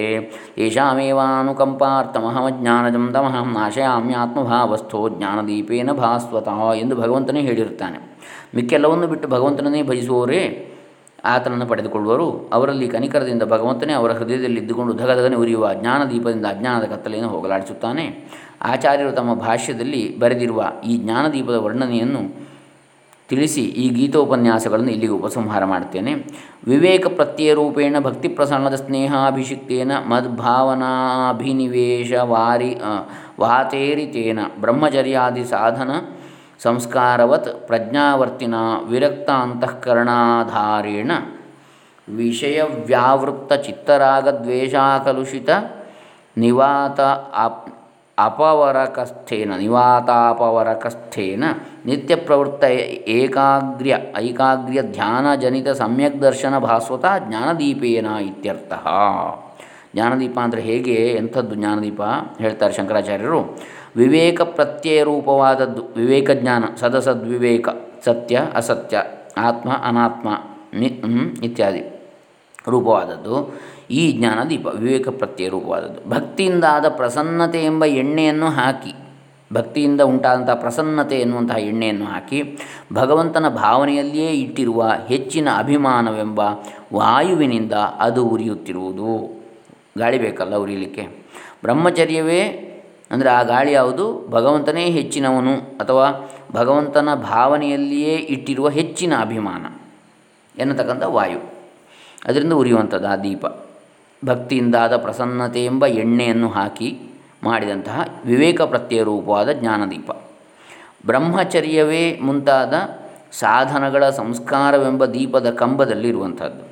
[0.56, 7.98] ತೇಷಾಮೇವಾನುಕಂಪಾರ್ಥಮಹಮಜ್ಞಾನಜಂ ತಮಹಂ ನಾಶಯಾಮ್ಯಾತ್ಮಭಾವಸ್ಥೋ ಜ್ಞಾನದೀಪೇನ ಭಾಸ್ವತಃ ಎಂದು ಭಗವಂತನೇ ಹೇಳಿರುತ್ತಾನೆ।
[8.56, 10.42] ಮಿಕ್ಕೆಲ್ಲವನ್ನು ಬಿಟ್ಟು ಭಗವಂತನನ್ನೇ ಭಜಿಸುವವರೇ
[11.32, 18.04] ಆತನನ್ನು ಪಡೆದುಕೊಳ್ಳುವರು। ಅವರಲ್ಲಿ ಕನಿಕರದಿಂದ ಭಗವಂತನೇ ಅವರ ಹೃದಯದಲ್ಲಿ ಇದ್ದುಕೊಂಡು ಧಗಧಗನೆ ಉರಿಯುವ ಜ್ಞಾನದೀಪದಿಂದ ಅಜ್ಞಾನದ ಕತ್ತಲೆಯನ್ನು ಹೋಗಲಾಡಿಸುತ್ತಾನೆ।
[18.72, 22.22] ಆಚಾರ್ಯರು ತಮ್ಮ ಭಾಷ್ಯದಲ್ಲಿ ಬರೆದಿರುವ ಈ ಜ್ಞಾನದೀಪದ ವರ್ಣನೆಯನ್ನು
[23.30, 26.14] ತಿಳಿಸಿ ಈ ಗೀತೋಪನ್ಯಾಸಗಳನ್ನು ಇಲ್ಲಿಗೆ ಉಪಸಂಹಾರ ಮಾಡ್ತೇನೆ.
[26.66, 27.06] ವಿವೇಕ
[27.98, 32.80] ಭಕ್ತಿ ಪ್ರಸನ್ನದ ಸ್ನೇಹಾಭಿಷಿಕ್ತೇನ ಮದ್ಭಾವನಾಭಿನಿವೇಶ ವಾರಿ
[33.40, 35.90] ವಾತೇರಿತೇನ ಬ್ರಹ್ಮಚರ್ಯಾದಿ ಸಾಧನ
[36.62, 38.54] ಸಂಸ್ಕಾರವತ್ ಪ್ರಜ್ಞಾವರ್ತಿನ
[38.88, 41.10] ವಿರಕ್ತ ಅಂತಃಕರಣಾಧಾರೇಣ
[43.64, 45.50] ಚಿತ್ತರಾಗ ದ್ವೇಷಾಕಲುಷಿತ
[46.36, 47.00] ನಿವಾತ
[48.24, 51.44] ಅಪವರಕಸ್ಥೇನ, ನಿವಾತಾಪವರಕಸ್ಥೇನ
[51.86, 52.64] ನಿತ್ಯ ಪ್ರವೃತ್ತ
[53.08, 58.72] ಏಕಾಗ್ರ್ಯ, ಐಕಾಗ್ರ್ಯ ಧ್ಯಾನಜನಿತ ಸಮ್ಯಕ್ ದರ್ಶನ ಭಾಸ್ವತ ಜ್ಞಾನದೀಪೇನ ಇತ್ಯರ್ಥ.
[59.94, 60.92] ಜ್ಞಾನದೀಪ ಅಂದರೆ ಹೇಗೆ?
[60.92, 62.02] ಎಂಥದ್ದು ಜ್ಞಾನದೀಪ?
[62.38, 63.58] ಹೇಳ್ತಾರೆ ಶಂಕರಾಚಾರ್ಯರು.
[63.96, 67.68] ವಿವೇಕ ಪ್ರತ್ಯಯ ರೂಪವಾದದ್ದು ವಿವೇಕ ಜ್ಞಾನ, ಸದಸದ್ವಿವೇಕ,
[68.04, 69.02] ಸತ್ಯ, ಅಸತ್ಯ,
[69.36, 70.28] ಆತ್ಮ, ಅನಾತ್ಮ,
[70.78, 70.86] ನಿ
[71.42, 71.99] ಇತ್ಯಾದಿ.
[72.68, 73.54] ರೂಪವಾದದ್ದು.
[73.90, 76.10] ಈ ಜ್ಞಾನ ದೀಪ ವಿವೇಕ ಪ್ರತ್ಯಯ ರೂಪವಾದದ್ದು.
[76.10, 78.94] ಭಕ್ತಿಯಿಂದಾದ ಪ್ರಸನ್ನತೆ ಎಂಬ ಎಣ್ಣೆಯನ್ನು ಹಾಕಿ,
[79.52, 82.58] ಭಕ್ತಿಯಿಂದ ಉಂಟಾದಂಥ ಪ್ರಸನ್ನತೆ ಎನ್ನುವಂತಹ ಎಣ್ಣೆಯನ್ನು ಹಾಕಿ,
[82.92, 86.40] ಭಗವಂತನ ಭಾವನೆಯಲ್ಲಿಯೇ ಇಟ್ಟಿರುವ ಹೆಚ್ಚಿನ ಅಭಿಮಾನವೆಂಬ
[86.94, 89.40] ವಾಯುವಿನಿಂದ ಅದು ಉರಿಯುತ್ತಿರುವುದು.
[89.98, 91.04] ಗಾಳಿ ಬೇಕಲ್ಲ ಉರಿಯಲಿಕ್ಕೆ
[91.62, 92.42] ಬ್ರಹ್ಮಚರ್ಯವೇ,
[93.10, 94.26] ಅಂದರೆ ಆ ಗಾಳಿ ಯಾವುದು?
[94.30, 99.66] ಭಗವಂತನೇ ಹೆಚ್ಚಿನವನು ಅಥವಾ ಭಗವಂತನ ಭಾವನೆಯಲ್ಲಿಯೇ ಇಟ್ಟಿರುವ ಹೆಚ್ಚಿನ ಅಭಿಮಾನ
[100.58, 101.59] ಎನ್ನತಕ್ಕಂಥ ವಾಯು.
[102.26, 103.46] ಅದರಿಂದ ಉರಿಯುವಂಥದ್ದು ಆ ದೀಪ.
[104.24, 106.98] ಭಕ್ತಿಯಿಂದಾದ ಪ್ರಸನ್ನತೆ ಎಂಬ ಎಣ್ಣೆಯನ್ನು ಹಾಕಿ
[107.44, 110.10] ಮಾಡಿದಂತಹ ವಿವೇಕ ಪ್ರತ್ಯಯ ರೂಪವಾದ ಜ್ಞಾನದೀಪ.
[111.06, 112.74] ಬ್ರಹ್ಮಚರ್ಯವೇ ಮುಂತಾದ
[113.32, 116.68] ಸಾಧನಗಳ ಸಂಸ್ಕಾರವೆಂಬ ದೀಪದ ಕಂಬದಲ್ಲಿರುವಂಥದ್ದು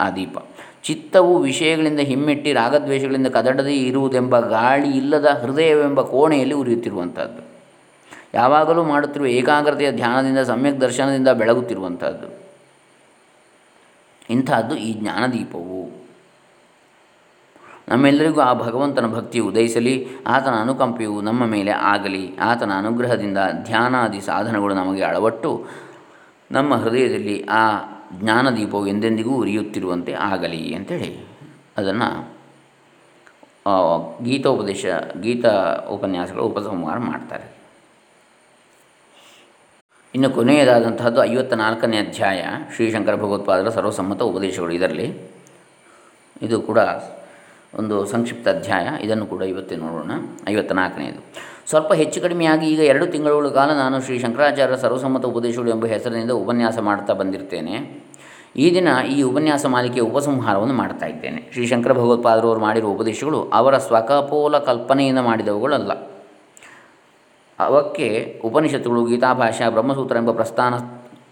[0.00, 0.38] ಆ ದೀಪ.
[0.84, 7.42] ಚಿತ್ತವು ವಿಷಯಗಳಿಂದ ಹಿಮ್ಮೆಟ್ಟಿ ರಾಗದ್ವೇಷಗಳಿಂದ ಕದಡದೇ ಇರುವುದೆಂಬ ಗಾಳಿ ಇಲ್ಲದ ಹೃದಯವೆಂಬ ಕೋಣೆಯಲ್ಲಿ ಉರಿಯುತ್ತಿರುವಂಥದ್ದು.
[8.34, 12.43] ಯಾವಾಗಲೂ ಮಾಡುತ್ತಿರುವ ಏಕಾಗ್ರತೆಯ ಧ್ಯಾನದಿಂದ, ಸಮ್ಯಕ್ ದರ್ಶನದಿಂದ ಬೆಳಗುತ್ತಿರುವಂಥದ್ದು.
[14.30, 16.04] ಇಂಥದ್ದು ಈ ಜ್ಞಾನದೀಪವು.
[17.88, 25.02] ನಮ್ಮೆಲ್ಲರಿಗೂ ಆ ಭಗವಂತನ ಭಕ್ತಿ ಉದಯಿಸಲಿ, ಆತನ ಅನುಕಂಪೆಯು ನಮ್ಮ ಮೇಲೆ ಆಗಲಿ, ಆತನ ಅನುಗ್ರಹದಿಂದ ಧ್ಯಾನಾದಿ ಸಾಧನಗಳು ನಮಗೆ
[25.02, 25.66] ಅಳವಟ್ಟು
[26.50, 27.78] ನಮ್ಮ ಹೃದಯದಲ್ಲಿ ಆ
[28.12, 31.26] ಜ್ಞಾನದೀಪವು ಎಂದೆಂದಿಗೂ ಉರಿಯುತ್ತಿರುವಂತೆ ಆಗಲಿ ಅಂತೇಳಿ
[31.76, 32.34] ಅದನ್ನು
[34.24, 34.84] ಗೀತೋಪದೇಶ,
[35.20, 35.52] ಗೀತಾ
[35.90, 37.53] ಉಪನ್ಯಾಸಗಳು ಉಪಸಂಹಾರ ಮಾಡ್ತಾರೆ.
[40.14, 42.44] ಇನ್ನು ಕೊನೆಯದಾದಂತಹದ್ದು ಐವತ್ತ ನಾಲ್ಕನೇ ಅಧ್ಯಾಯ
[42.74, 44.72] ಶ್ರೀಶಂಕರ ಭಗವತ್ಪಾದರ ಸರ್ವಸಮ್ಮತ ಉಪದೇಶಗಳು.
[44.72, 45.30] ಇದರಲ್ಲಿ
[46.42, 46.78] ಇದು ಕೂಡ
[47.78, 49.04] ಒಂದು ಸಂಕ್ಷಿಪ್ತ ಅಧ್ಯಾಯ.
[49.04, 50.10] ಇದನ್ನು ಕೂಡ ಇವತ್ತೇ ನೋಡೋಣ.
[50.50, 51.24] ಐವತ್ತ ನಾಲ್ಕನೇದು
[51.68, 56.78] ಸ್ವಲ್ಪ ಹೆಚ್ಚು ಕಡಿಮೆಯಾಗಿ ಈಗ ಎರಡು ತಿಂಗಳುಗಳ ಕಾಲ ನಾನು ಶ್ರೀ ಶಂಕರಾಚಾರ್ಯ ಸರ್ವಸಮ್ಮತ ಉಪದೇಶಗಳು ಎಂಬ ಹೆಸರಿನಿಂದ ಉಪನ್ಯಾಸ
[56.78, 58.04] ಮಾಡ್ತಾ ಬಂದಿರ್ತೇನೆ.
[58.56, 61.50] ಈ ದಿನ ಈ ಉಪನ್ಯಾಸ ಮಾಲಿಕೆಯ ಉಪಸಂಹಾರವನ್ನು ಮಾಡ್ತಾ ಇದ್ದೇನೆ.
[61.52, 66.13] ಶ್ರೀ ಶಂಕರ ಭಗವತ್ಪಾದರವರು ಮಾಡಿರುವ ಉಪದೇಶಗಳು ಅವರ ಸ್ವಕಪೋಲ ಕಲ್ಪನೆಯಿಂದ ಮಾಡಿದವುಗಳಲ್ಲ.
[67.58, 70.74] ಅವಕ್ಕೆ ಉಪನಿಷತ್ತುಗಳು ಗೀತಾಭಾಷಾ ಬ್ರಹ್ಮಸೂತ್ರ ಎಂಬ ಪ್ರಸ್ಥಾನ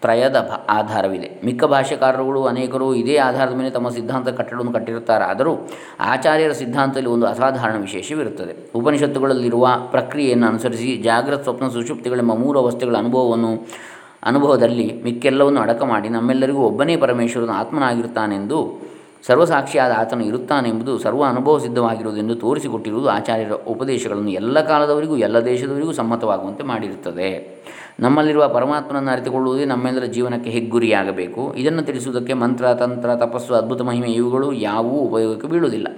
[0.02, 1.40] ತ್ರಯದ ಆಧಾರವಿದೆ.
[1.44, 5.24] ಮಿಕ್ಕ ಭಾಷ್ಯಕಾರರುಗಳು, ಅನೇಕರು ಇದೇ ಆಧಾರದ ಮೇಲೆ ತಮ್ಮ ಸಿದ್ಧಾಂತ ಕಟ್ಟಡವನ್ನು ಕಟ್ಟಿರುತ್ತಾರೆ.
[5.24, 5.68] ಆದರೂ
[6.00, 8.72] ಆಚಾರ್ಯರ ಸಿದ್ಧಾಂತದಲ್ಲಿ ಒಂದು ಅಸಾಧಾರಣ ವಿಶೇಷವಿರುತ್ತದೆ.
[8.74, 13.66] ಉಪನಿಷತ್ತುಗಳಲ್ಲಿರುವ ಪ್ರಕ್ರಿಯೆಯನ್ನು ಅನುಸರಿಸಿ ಜಾಗೃತ ಸ್ವಪ್ನ ಸುಷುಪ್ತಿಗಳೆಂಬ ಮೂರು ಅವಸ್ಥೆಗಳ ಅನುಭವವನ್ನು,
[14.22, 18.91] ಅನುಭವದಲ್ಲಿ ಮಿಕ್ಕೆಲ್ಲವನ್ನು ಅಡಕ ಮಾಡಿ ನಮ್ಮೆಲ್ಲರಿಗೂ ಒಬ್ಬನೇ ಪರಮೇಶ್ವರನ ಆತ್ಮನಾಗಿರುತ್ತಾನೆಂದು
[19.26, 27.62] ಸರ್ವಸಾಕ್ಷಿಯಾದ ಆತನು ಇರುತ್ತಾನೆಂಬುದು ಸರ್ವ ಅನುಭವ ಸಿದ್ಧವಾಗಿರುವುದೆಂದು ತೋರಿಸಿಕೊಟ್ಟಿರುವುದು ಆಚಾರ್ಯರ ಉಪದೇಶಗಳನ್ನು ಎಲ್ಲ ಕಾಲದವರಿಗೂ, ಎಲ್ಲ ದೇಶದವರಿಗೂ ಸಮ್ಮತವಾಗುವಂತೆ ಮಾಡಿರುತ್ತದೆ.
[28.00, 31.54] ನಮ್ಮಲ್ಲಿರುವ ಪರಮಾತ್ಮನನ್ನು ಅರಿತುಕೊಳ್ಳುವುದೇ ನಮ್ಮೆಲ್ಲರ ಜೀವನಕ್ಕೆ ಹೆಗ್ಗುರಿಯಾಗಬೇಕು.
[31.56, 35.88] ಇದನ್ನು ತಿಳಿಸುವುದಕ್ಕೆ ಮಂತ್ರ, ತಂತ್ರ, ತಪಸ್ಸು, ಅದ್ಭುತ ಮಹಿಮೆ ಇವುಗಳು ಯಾವುವೂ ಉಪಯೋಗಕ್ಕೆ ಬೀಳುವುದಿಲ್ಲ.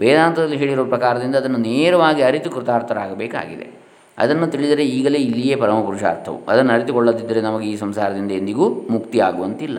[0.00, 3.86] ವೇದಾಂತದಲ್ಲಿ ಹೇಳಿರುವ ಪ್ರಕಾರದಿಂದ ಅದನ್ನು ನೇರವಾಗಿ ಅರಿತು ಕೃತಾರ್ಥರಾಗಬೇಕಾಗಿದೆ
[4.18, 9.78] ಅದನ್ನು ತಿಳಿದರೆ ಈಗಲೇ ಇಲ್ಲಿಯೇ ಪರಮ ಪುರುಷಾರ್ಥವು ಅದನ್ನು ಅರಿತುಕೊಳ್ಳದಿದ್ದರೆ ನಮಗೆ ಈ ಸಂಸಾರದಿಂದ ಎಂದಿಗೂ ಮುಕ್ತಿ ಆಗುವಂತಿಲ್ಲ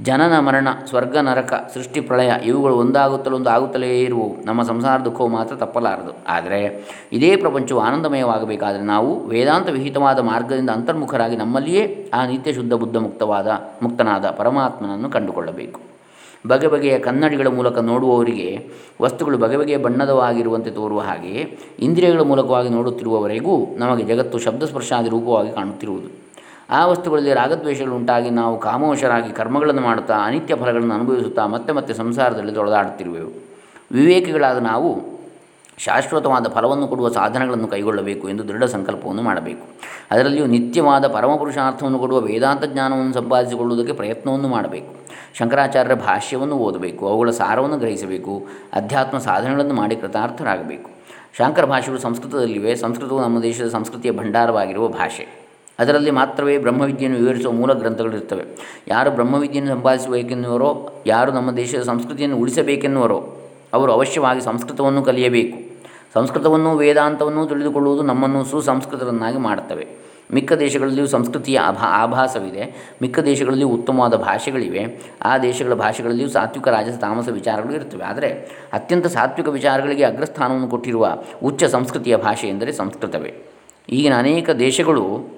[0.00, 4.36] ಜನನ ಮರಣ, ಸ್ವರ್ಗ ನರಕ, ಸೃಷ್ಟಿ ಪ್ರಳಯ ಇವುಗಳು ಒಂದಾಗುತ್ತಲೇ ಒಂದು ಆಗುತ್ತಲೇ ಇರುವವು.
[4.44, 6.12] ನಮ್ಮ ಸಂಸಾರ ದುಃಖವು ಮಾತ್ರ ತಪ್ಪಲಾರದು.
[6.28, 13.46] ಆದರೆ ಇದೇ ಪ್ರಪಂಚವು ಆನಂದಮಯವಾಗಬೇಕಾದರೆ ನಾವು ವೇದಾಂತ ವಿಹಿತವಾದ ಮಾರ್ಗದಿಂದ ಅಂತರ್ಮುಖರಾಗಿ ನಮ್ಮಲ್ಲಿಯೇ ಆ ನಿತ್ಯ ಶುದ್ಧ ಬುದ್ಧ ಮುಕ್ತವಾದ,
[13.82, 15.80] ಮುಕ್ತನಾದ ಪರಮಾತ್ಮನನ್ನು ಕಂಡುಕೊಳ್ಳಬೇಕು.
[16.46, 18.68] ಬಗೆ ಬಗೆಯ ಕನ್ನಡಿಗಳ ಮೂಲಕ ನೋಡುವವರಿಗೆ,
[19.02, 26.23] ವಸ್ತುಗಳು ಬಗೆ ಬಗೆಯ ಬಣ್ಣದವಾಗಿರುವಂತೆ ತೋರುವ ಹಾಗೆಯೇ ಇಂದ್ರಿಯಗಳ ಮೂಲಕವಾಗಿ ನೋಡುತ್ತಿರುವವರೆಗೂ ನಮಗೆ ಜಗತ್ತು ಶಬ್ದಸ್ಪರ್ಶಾದಿ ರೂಪವಾಗಿ ಕಾಣುತ್ತಿರುವುದು.
[26.70, 33.30] ಆ ವಸ್ತುಗಳಲ್ಲಿ ರಾಗದ್ವೇಷಗಳು ಉಂಟಾಗಿ ನಾವು ಕಾಮವಶರಾಗಿ ಕರ್ಮಗಳನ್ನು ಮಾಡುತ್ತಾ ಅನಿತ್ಯ ಫಲಗಳನ್ನು ಅನುಭವಿಸುತ್ತಾ ಮತ್ತೆ ಮತ್ತೆ ಸಂಸಾರದಲ್ಲಿ ತೊಳೆದಾಡುತ್ತಿರುವೆವು.
[33.92, 35.14] ವಿವೇಕಿಗಳಾದ ನಾವು
[35.78, 39.66] ಶಾಶ್ವತವಾದ ಫಲವನ್ನು ಕೊಡುವ ಸಾಧನಗಳನ್ನು ಕೈಗೊಳ್ಳಬೇಕು ಎಂದು ದೃಢ ಸಂಕಲ್ಪವನ್ನು ಮಾಡಬೇಕು.
[40.10, 44.94] ಅದರಲ್ಲಿಯೂ ನಿತ್ಯವಾದ ಪರಮಪುರುಷಾರ್ಥವನ್ನು ಕೊಡುವ ವೇದಾಂತ ಜ್ಞಾನವನ್ನು ಸಂಪಾದಿಸಿಕೊಳ್ಳುವುದಕ್ಕೆ ಪ್ರಯತ್ನವನ್ನು ಮಾಡಬೇಕು.
[45.34, 47.08] ಶಂಕರಾಚಾರ್ಯರ ಭಾಷ್ಯವನ್ನು ಓದಬೇಕು.
[47.08, 48.46] ಅವುಗಳ ಸಾರವನ್ನು ಗ್ರಹಿಸಬೇಕು.
[48.72, 50.90] ಅಧ್ಯಾತ್ಮ ಸಾಧನೆಗಳನ್ನು ಮಾಡಿ ಕೃತಾರ್ಥರಾಗಬೇಕು.
[51.38, 52.74] ಶಾಂಕರ ಭಾಷೆಗಳು ಸಂಸ್ಕೃತದಲ್ಲಿವೆ.
[52.74, 55.43] ಸಂಸ್ಕೃತವು ನಮ್ಮ ದೇಶದ ಸಂಸ್ಕೃತಿಯ ಭಂಡಾರವಾಗಿರುವ ಭಾಷೆ.
[55.78, 58.44] ಅದರಲ್ಲಿ ಮಾತ್ರವೇ ಬ್ರಹ್ಮವಿದ್ಯೆಯನ್ನು ವಿವರಿಸುವ ಮೂಲ ಗ್ರಂಥಗಳಿರ್ತವೆ
[58.88, 63.36] ಯಾರು ಬ್ರಹ್ಮವಿದ್ಯೆಯನ್ನು ಸಂಪಾದಿಸಬೇಕೆನ್ನುವರೋ, ಯಾರು ನಮ್ಮ ದೇಶದ ಸಂಸ್ಕೃತಿಯನ್ನು ಉಳಿಸಬೇಕೆನ್ನುವರೋ,
[63.72, 65.74] ಅವರು ಅವಶ್ಯವಾಗಿ ಸಂಸ್ಕೃತವನ್ನು ಕಲಿಯಬೇಕು.
[66.14, 70.04] ಸಂಸ್ಕೃತವನ್ನು ವೇದಾಂತವನ್ನು ತಿಳಿದುಕೊಳ್ಳುವುದು ನಮ್ಮನ್ನು ಸುಸಂಸ್ಕೃತರನ್ನಾಗಿ ಮಾಡುತ್ತವೆ.
[70.32, 72.92] ಮಿಕ್ಕ ದೇಶಗಳಲ್ಲಿಯೂ ಸಂಸ್ಕೃತಿಯ ಅಭಾ, ಆಭಾಸವಿದೆ.
[73.02, 75.12] ಮಿಕ್ಕ ದೇಶಗಳಲ್ಲಿಯೂ ಉತ್ತಮವಾದ ಭಾಷೆಗಳಿವೆ.
[75.22, 78.28] ಆ ದೇಶಗಳ ಭಾಷೆಗಳಲ್ಲಿಯೂ ಸಾತ್ವಿಕ, ರಾಜಸ, ತಾಮಸ ವಿಚಾರಗಳು ಇರ್ತವೆ ಆದರೆ
[78.72, 83.34] ಅತ್ಯಂತ ಸಾತ್ವಿಕ ವಿಚಾರಗಳಿಗೆ ಅಗ್ರಸ್ಥಾನವನ್ನು ಕೊಟ್ಟಿರುವ ಉಚ್ಚ ಸಂಸ್ಕೃತಿಯ ಭಾಷೆ ಎಂದರೆ ಸಂಸ್ಕೃತವೇ.
[83.88, 85.33] ಈಗಿನ ಅನೇಕ ದೇಶಗಳು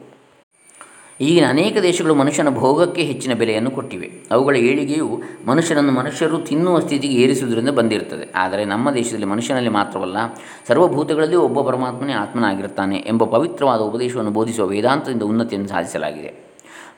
[1.20, 4.08] ಈಗಿನ ಅನೇಕ ದೇಶಗಳು ಮನುಷ್ಯನ ಭೋಗಕ್ಕೆ ಹೆಚ್ಚಿನ ಬೆಲೆಯನ್ನು ಕೊಟ್ಟಿವೆ.
[4.30, 8.32] ಅವುಗಳ ಏಳಿಗೆಯು ಮನುಷ್ಯನನ್ನು ಮನುಷ್ಯರು ತಿನ್ನುವ ಸ್ಥಿತಿಗೆ ಏರಿಸುವುದರಿಂದ ಬಂದಿರುತ್ತದೆ.
[8.34, 10.16] ಆದರೆ ನಮ್ಮ ದೇಶದಲ್ಲಿ ಮನುಷ್ಯನಲ್ಲಿ ಮಾತ್ರವಲ್ಲ,
[10.68, 16.46] ಸರ್ವಭೂತಗಳಲ್ಲಿ ಒಬ್ಬ ಪರಮಾತ್ಮನೇ ಆತ್ಮನಾಗಿರುತ್ತಾನೆ ಎಂಬ ಪವಿತ್ರವಾದ ಉಪದೇಶವನ್ನು ಬೋಧಿಸುವ ವೇದಾಂತದಿಂದ ಉನ್ನತಿಯನ್ನು ಸಾಧಿಸಲಾಗಿದೆ.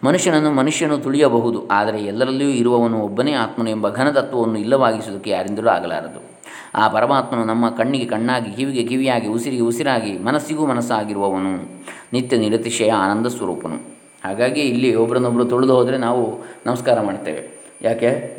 [0.05, 6.41] ಮನುಷ್ಯನನ್ನು ಮನುಷ್ಯನು ತುಳಿಯಬಹುದು, ಆದರೆ ಎಲ್ಲರಲ್ಲಿಯೂ ಇರುವವನು ಒಬ್ಬನೇ ಆತ್ಮನು ಎಂಬ ಘನತತ್ವವನ್ನು ಇಲ್ಲವಾಗಿಸುವುದಕ್ಕೆ ಯಾರಿಂದಲೂ ಆಗಲಾರದು.
[6.75, 11.83] ಆ ಪರಮಾತ್ಮನು ನಮ್ಮ ಕಣ್ಣಿಗೆ ಕಣ್ಣಾಗಿ, ಕಿವಿಗೆ ಕಿವಿಯಾಗಿ, ಉಸಿರಿಗೆ ಉಸಿರಾಗಿ, ಮನಸ್ಸಿಗೂ ಮನಸ್ಸಾಗಿರುವವನು.
[12.13, 13.98] ನಿತ್ಯ ನಿರತಿಶಯ, ಆನಂದ ಸ್ವರೂಪನು.
[14.29, 17.65] ಹಾಗಾಗಿ ಇಲ್ಲಿ ಒಬ್ಬರನ್ನೊಬ್ಬರು ತುಳಿದು ಹೋದರೆ ನಾವು ನಮಸ್ಕಾರ ಮಾಡ್ತೇವೆ.
[17.83, 18.39] ಯಾಕೆ?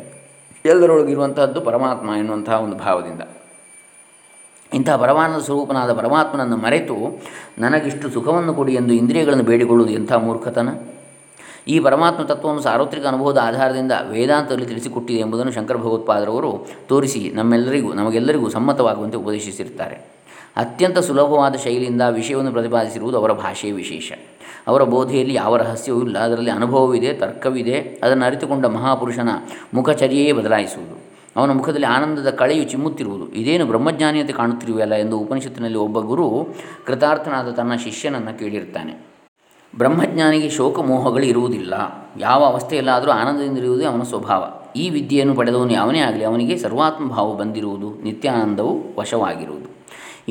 [0.64, 3.22] ಎಲ್ಲರೊಳಗಿರುವಂತಹದ್ದು ಪರಮಾತ್ಮ ಎನ್ನುವಂತಹ ಒಂದು ಭಾವದಿಂದ.
[4.74, 7.22] ಇಂತಹ ಪರಮಾನಂದ ಸ್ವರೂಪನಾದ ಪರಮಾತ್ಮನನ್ನು ಮರೆತು
[7.58, 10.68] ನನಗಿಷ್ಟು ಸುಖವನ್ನು ಕೊಡಿ ಎಂದು ಇಂದ್ರಿಯಗಳನ್ನು ಬೇಡಿಕೊಳ್ಳುವುದು ಎಂಥ ಮೂರ್ಖತನ?
[11.68, 19.16] ಈ ಪರಮಾತ್ಮ ತತ್ವವನ್ನು ಸಾರ್ವತ್ರಿಕ ಅನುಭವದ ಆಧಾರದಿಂದ ವೇದಾಂತದಲ್ಲಿ ತಿಳಿಸಿಕೊಟ್ಟಿದೆ ಎಂಬುದನ್ನು ಶಂಕರ ಭಗವತ್ಪಾದರವರು ತೋರಿಸಿ ನಮ್ಮೆಲ್ಲರಿಗೂ, ನಮಗೆಲ್ಲರಿಗೂ ಸಮ್ಮತವಾಗುವಂತೆ
[19.16, 19.94] ಉಪದೇಶಿಸಿರುತ್ತಾರೆ.
[20.56, 24.12] ಅತ್ಯಂತ ಸುಲಭವಾದ ಶೈಲಿಯಿಂದ ವಿಷಯವನ್ನು ಪ್ರತಿಪಾದಿಸಿರುವುದು ಅವರ ಭಾಷೆಯ ವಿಶೇಷ.
[24.66, 26.18] ಅವರ ಬೋಧೆಯಲ್ಲಿ ಯಾವ ರಹಸ್ಯವೂ ಇಲ್ಲ.
[26.18, 29.28] ಅದರಲ್ಲಿ ಅನುಭವವಿದೆ, ತರ್ಕವಿದೆ, ಅದನ್ನು ಅರಿತುಕೊಂಡ ಮಹಾಪುರುಷನ
[29.74, 31.10] ಮುಖಚರ್ಯೆಯೇ ಬದಲಾಯಿಸುವುದು.
[31.36, 33.28] ಅವನ ಮುಖದಲ್ಲಿ ಆನಂದದ ಕಳೆಯು ಚಿಮ್ಮುತ್ತಿರುವುದು.
[33.28, 36.46] ಇದೇನು ಬ್ರಹ್ಮಜ್ಞಾನಿಯತೆ ಕಾಣುತ್ತಿರುವೆಯಲ್ಲ ಎಂದು ಉಪನಿಷತ್ತಿನಲ್ಲಿ ಒಬ್ಬ ಗುರು
[36.86, 39.10] ಕೃತಾರ್ಥನಾದ ತನ್ನ ಶಿಷ್ಯನನ್ನು ಕೇಳಿರ್ತಾನೆ.
[39.78, 41.74] ಬ್ರಹ್ಮಜ್ಞಾನಿಗೆ ಶೋಕ ಮೋಹಗಳು ಇರುವುದಿಲ್ಲ.
[42.18, 44.44] ಯಾವ ಅವಸ್ಥೆಯಲ್ಲಾದರೂ ಆನಂದದಿಂದಿರುವುದೇ ಅವನ ಸ್ವಭಾವ.
[44.76, 49.59] ಈ ವಿದ್ಯೆಯನ್ನು ಪಡೆದವನು ಯಾವನೇ ಆಗಲಿ ಅವನಿಗೆ ಸರ್ವಾತ್ಮ ಭಾವ ಬಂದಿರುವುದು ನಿತ್ಯಾನಂದವು ವಶವಾಗಿರುವುದು.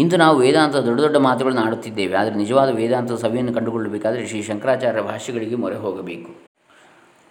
[0.01, 2.15] ಇಂದು ನಾವು ವೇದಾಂತ ದೊಡ್ಡ ದೊಡ್ಡ ಮಾತುಗಳನ್ನು ಆಡುತ್ತಿದ್ದೇವೆ.
[2.15, 6.48] ಆದರೆ ನಿಜವಾದ ವೇದಾಂತದ ಸಭೆಯನ್ನು ಕಂಡುಕೊಳ್ಳಬೇಕಾದರೆ ಶ್ರೀ ಶಂಕರಾಚಾರ್ಯ ಭಾಷೆಗಳಿಗೆ ಮೊರೆ ಹೋಗಬೇಕು.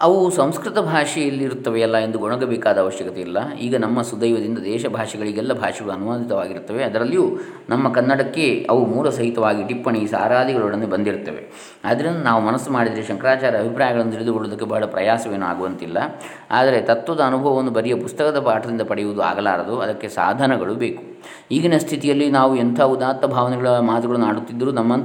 [0.00, 3.52] ಅವು ಸಂಸ್ಕೃತ ಭಾಷೆಯಲ್ಲಿರುತ್ತವೆಯಲ್ಲ ಎಂದು ಗೊಣಗಬೇಕಾದ ಅವಶ್ಯಕತೆ ಇಲ್ಲ.
[3.52, 6.84] ಈಗ ನಮ್ಮ ಸುದೈವದಿಂದ ದೇಶ ಭಾಷೆಗಳಿಗೆಲ್ಲ ಭಾಷೆಗಳು ಅನುವಾದಿತವಾಗಿರುತ್ತವೆ.
[6.84, 11.74] ಅದರಲ್ಲಿಯೂ ನಮ್ಮ ಕನ್ನಡಕ್ಕೆ ಅವು ಮೂಲ ಸಹಿತವಾಗಿ ಟಿಪ್ಪಣಿ, ಸಾರಾದಿಗಳೊಡನೆ ಬಂದಿರುತ್ತವೆ.
[11.84, 15.98] ಆದ್ದರಿಂದ ನಾವು ಮನಸ್ಸು ಮಾಡಿದರೆ ಶಂಕರಾಚಾರ್ಯ ಅಭಿಪ್ರಾಯಗಳನ್ನು ತಿಳಿದುಕೊಳ್ಳುವುದಕ್ಕೆ ಬಹಳ ಪ್ರಯಾಸವೇನೂ ಆಗುವಂತಿಲ್ಲ.
[16.50, 19.80] ಆದರೆ ತತ್ವದ ಅನುಭವವನ್ನು ಬರೆಯ ಪುಸ್ತಕದ ಪಾಠದಿಂದ ಪಡೆಯುವುದು ಆಗಲಾರದು.
[19.80, 21.02] ಅದಕ್ಕೆ ಸಾಧನಗಳು ಬೇಕು.
[21.50, 25.04] ಈಗಿನ ಸ್ಥಿತಿಯಲ್ಲಿ ನಾವು ಎಂಥ ಉದಾತ್ತ ಭಾವನೆಗಳ ಮಾತುಗಳನ್ನು ಆಡುತ್ತಿದ್ದರೂ ನಮ್ಮ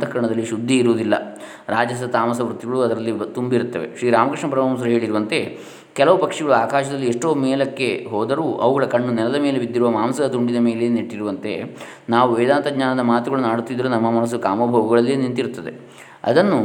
[0.49, 1.32] ಶುದ್ಧಿ ಇರುವುದಿಲ್ಲ.
[1.69, 3.97] ರಾಜಸ ತಾಮಸ ವೃತ್ತಿಗಳು ಅದರಲ್ಲಿ ತುಂಬಿರುತ್ತವೆ.
[3.97, 5.57] ಶ್ರೀರಾಮಕೃಷ್ಣ ಪರಮಹಂಸರು ಹೇಳಿರುವಂತೆ,
[5.93, 11.77] ಕೆಲವು ಪಕ್ಷಿಗಳು ಆಕಾಶದಲ್ಲಿ ಎಷ್ಟೋ ಮೇಲಕ್ಕೆ ಹೋದರೂ ಅವುಗಳ ಕಣ್ಣು ನೆಲದ ಮೇಲೆ ಬಿದ್ದಿರುವ ಮಾಂಸದ ತುಂಡಿನ ಮೇಲೆ ನೆಟ್ಟಿರುವಂತೆ,
[12.09, 16.03] ನಾವು ವೇದಾಂತ ಜ್ಞಾನದ ಮಾತುಗಳನ್ನು ಆಡುತ್ತಿದ್ದರೂ ನಮ್ಮ ಮನಸ್ಸು ಕಾಮಭೋಗಗಳಲ್ಲೇ ನಿಂತಿರುತ್ತದೆ.
[16.23, 16.59] ಅದನ್ನು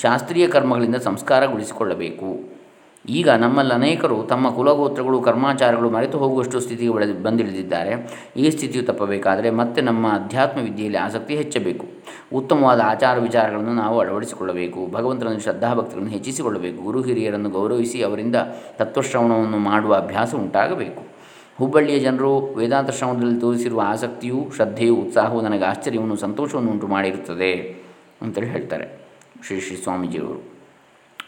[0.00, 2.51] ಶಾಸ್ತ್ರೀಯ ಕರ್ಮಗಳಿಂದ ಸಂಸ್ಕಾರಗೊಳಿಸಿಕೊಳ್ಳಬೇಕು.
[3.08, 7.92] ಈಗ ನಮ್ಮಲ್ಲಿ ಅನೇಕರು ತಮ್ಮ ಕುಲಗೋತ್ರಗಳು, ಕರ್ಮಾಚಾರಗಳು ಮರೆತು ಹೋಗುವಷ್ಟು ಸ್ಥಿತಿಗೆ ಬೆಳೆದು ಬಂದಿಳಿದಿದ್ದಾರೆ.
[8.36, 11.86] ಈ ಸ್ಥಿತಿಯು ತಪ್ಪಬೇಕಾದರೆ ಮತ್ತೆ ನಮ್ಮ ಅಧ್ಯಾತ್ಮ ವಿದ್ಯೆಯಲ್ಲಿ ಆಸಕ್ತಿ ಹೆಚ್ಚಬೇಕು.
[12.32, 14.92] ಉತ್ತಮವಾದ ಆಚಾರ ವಿಚಾರಗಳನ್ನು ನಾವು ಅಳವಡಿಸಿಕೊಳ್ಳಬೇಕು.
[14.92, 16.82] ಭಗವಂತನನ್ನು ಶ್ರದ್ಧಾಭಕ್ತಿಗಳನ್ನು ಹೆಚ್ಚಿಸಿಕೊಳ್ಳಬೇಕು.
[16.82, 18.36] ಗುರು ಹಿರಿಯರನ್ನು ಗೌರವಿಸಿ ಅವರಿಂದ
[18.78, 21.02] ತತ್ವಶ್ರವಣವನ್ನು ಮಾಡುವ ಅಭ್ಯಾಸ ಉಂಟಾಗಬೇಕು.
[21.58, 27.76] ಹುಬ್ಬಳ್ಳಿಯ ಜನರು ವೇದಾಂತ ಶ್ರವಣದಲ್ಲಿ ತೋರಿಸಿರುವ ಆಸಕ್ತಿಯು, ಶ್ರದ್ಧೆಯು, ಉತ್ಸಾಹವು ನನಗೆ ಆಶ್ಚರ್ಯವನ್ನು ಸಂತೋಷವನ್ನು ಉಂಟು ಮಾಡಿರುತ್ತದೆ
[28.22, 29.00] ಅಂತೇಳಿ ಹೇಳ್ತಾರೆ
[29.46, 30.51] ಶ್ರೀ ಶ್ರೀ ಸ್ವಾಮೀಜಿಯವರು.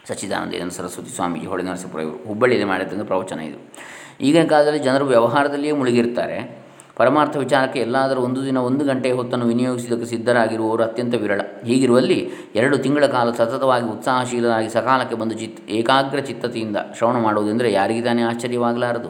[0.09, 3.59] ಸಚ್ಚಿದಾನಂದ ಸರಸ್ವತಿ ಸ್ವಾಮೀಜಿ, ಹೊಳೆ ನರಸೀಪುರ ಇವರು ಹುಬ್ಬಳ್ಳಿಯಲ್ಲಿ ಮಾಡಿದ್ದಂಥ ಪ್ರವಚನ ಇದು.
[4.21, 6.65] ಈಗಿನ ಕಾಲದಲ್ಲಿ ಜನರು ವ್ಯವಹಾರದಲ್ಲಿಯೇ ಮುಳುಗಿರ್ತಾರೆ.
[6.95, 11.41] ಪರಮಾರ್ಥ ವಿಚಾರಕ್ಕೆ ಎಲ್ಲಾದರೂ ಒಂದು ದಿನ ಒಂದು ಗಂಟೆ ಹೊತ್ತನ್ನು ವಿನಿಯೋಗಿಸಿದ್ದಕ್ಕೆ ಸಿದ್ಧರಾಗಿರುವವರು ಅತ್ಯಂತ ವಿರಳ.
[11.63, 18.21] ಹೀಗಿರುವಲ್ಲಿ ಎರಡು ತಿಂಗಳ ಕಾಲ ಸತತವಾಗಿ ಉತ್ಸಾಹಶೀಲರಾಗಿ ಸಕಾಲಕ್ಕೆ ಬಂದು ಚಿತ್, ಏಕಾಗ್ರ ಚಿತ್ತತೆಯಿಂದ ಶ್ರವಣ ಮಾಡುವುದೆಂದರೆ ಯಾರಿಗೆ ತಾನೇ
[18.21, 19.09] ಆಶ್ಚರ್ಯವಾಗಲಾರದು?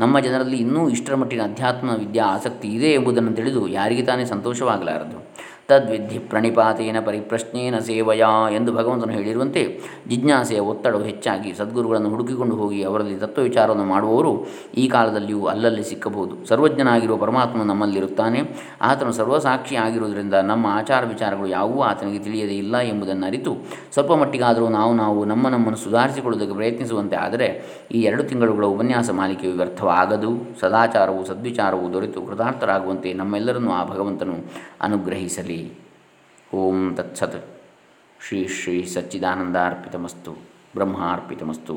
[0.00, 5.18] ನಮ್ಮ ಜನರಲ್ಲಿ ಇನ್ನೂ ಇಷ್ಟರ ಮಟ್ಟಿನ ಅಧ್ಯಾತ್ಮ ವಿದ್ಯಾ ಆಸಕ್ತಿ ಇದೆ ಎಂಬುದನ್ನು ತಿಳಿದು ಯಾರಿಗೆ ತಾನೇ ಸಂತೋಷವಾಗಲಾರದು?
[5.70, 9.62] ತದ್ವಿಧಿ ಪ್ರಣಿಪಾತೇನ ಪರಿಪ್ರಶ್ನೇನ ಸೇವಯಾ ಎಂದು ಭಗವಂತನು ಹೇಳಿರುವಂತೆ
[10.08, 14.32] ಜಿಜ್ಞಾಸೆಯ ಒತ್ತಡವು ಹೆಚ್ಚಾಗಿ ಸದ್ಗುರುಗಳನ್ನು ಹುಡುಕಿಕೊಂಡು ಹೋಗಿ ಅವರಲ್ಲಿ ತತ್ವ ವಿಚಾರವನ್ನು ಮಾಡುವವರು
[14.76, 16.34] ಈ ಕಾಲದಲ್ಲಿಯೂ ಅಲ್ಲಲ್ಲಿ ಸಿಕ್ಕಬಹುದು.
[16.46, 18.40] ಸರ್ವಜ್ಞನಾಗಿರುವ ಪರಮಾತ್ಮನು ನಮ್ಮಲ್ಲಿರುತ್ತಾನೆ.
[18.82, 23.52] ಆತನು ಸರ್ವಸಾಕ್ಷಿ ಆಗಿರುವುದರಿಂದ ನಮ್ಮ ಆಚಾರ ವಿಚಾರಗಳು ಯಾವುವೂ ಆತನಿಗೆ ತಿಳಿಯದೇ ಇಲ್ಲ ಎಂಬುದನ್ನು ಅರಿತು
[23.92, 27.48] ಸ್ವಲ್ಪ ಮಟ್ಟಿಗಾದರೂ ನಾವು ನಾವು ನಮ್ಮ ನಮ್ಮನ್ನು ಸುಧಾರಿಸಿಕೊಳ್ಳುವುದಕ್ಕೆ ಪ್ರಯತ್ನಿಸುವಂತೆ ಆದರೆ
[27.92, 30.30] ಈ ಎರಡು ತಿಂಗಳುಗಳ ಉಪನ್ಯಾಸ ಮಾಲಿಕೆಯು ವ್ಯರ್ಥವಾಗದು.
[30.60, 34.36] ಸದಾಚಾರವು ಸದ್ವಿಚಾರವು ದೊರೆತು ಕೃತಾರ್ಥರಾಗುವಂತೆ ನಮ್ಮೆಲ್ಲರನ್ನೂ ಆ ಭಗವಂತನು
[34.80, 35.59] ಅನುಗ್ರಹಿಸಲಿ.
[36.54, 37.38] ಓಂ ತತ್ಸತ್
[38.28, 40.32] ಶ್ರೀ ಶ್ರೀ ಸಚ್ಚಿದಾನಂದಾರ್ಪಿತಮಸ್ತು
[40.74, 41.76] ಬ್ರಹ್ಮಾರ್ಪಿತಮಸ್ತು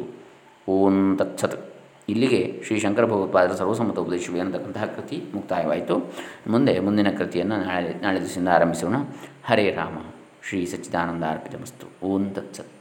[0.68, 1.74] ಓಂ ತತ್ಸತ್
[2.10, 5.96] ಇಲ್ಲಿಗೆ ಶ್ರೀ ಶಂಕರ ಭಗವತ್ಪಾದರ ಸರ್ವಸಮ್ಮತ ಉಪದೇಶವೇ ಅಂತಕ್ಕಂತಹ ಕೃತಿ ಮುಕ್ತಾಯವಾಯಿತು.
[6.48, 8.96] ಮುಂದೆ ಮುಂದಿನ ಕೃತಿಯನ್ನು ನಾಳೆ ನಾಳೆ ದಿವಸದಿಂದ ಆರಂಭಿಸೋಣ.
[9.46, 9.98] ಹರೇ ರಾಮ.
[10.50, 12.74] ಶ್ರೀ ಸಚ್ಚಿದಾನಂದ ಅರ್ಪಿತಮಸ್ತು ಓಂ ತತ್ಸತ್.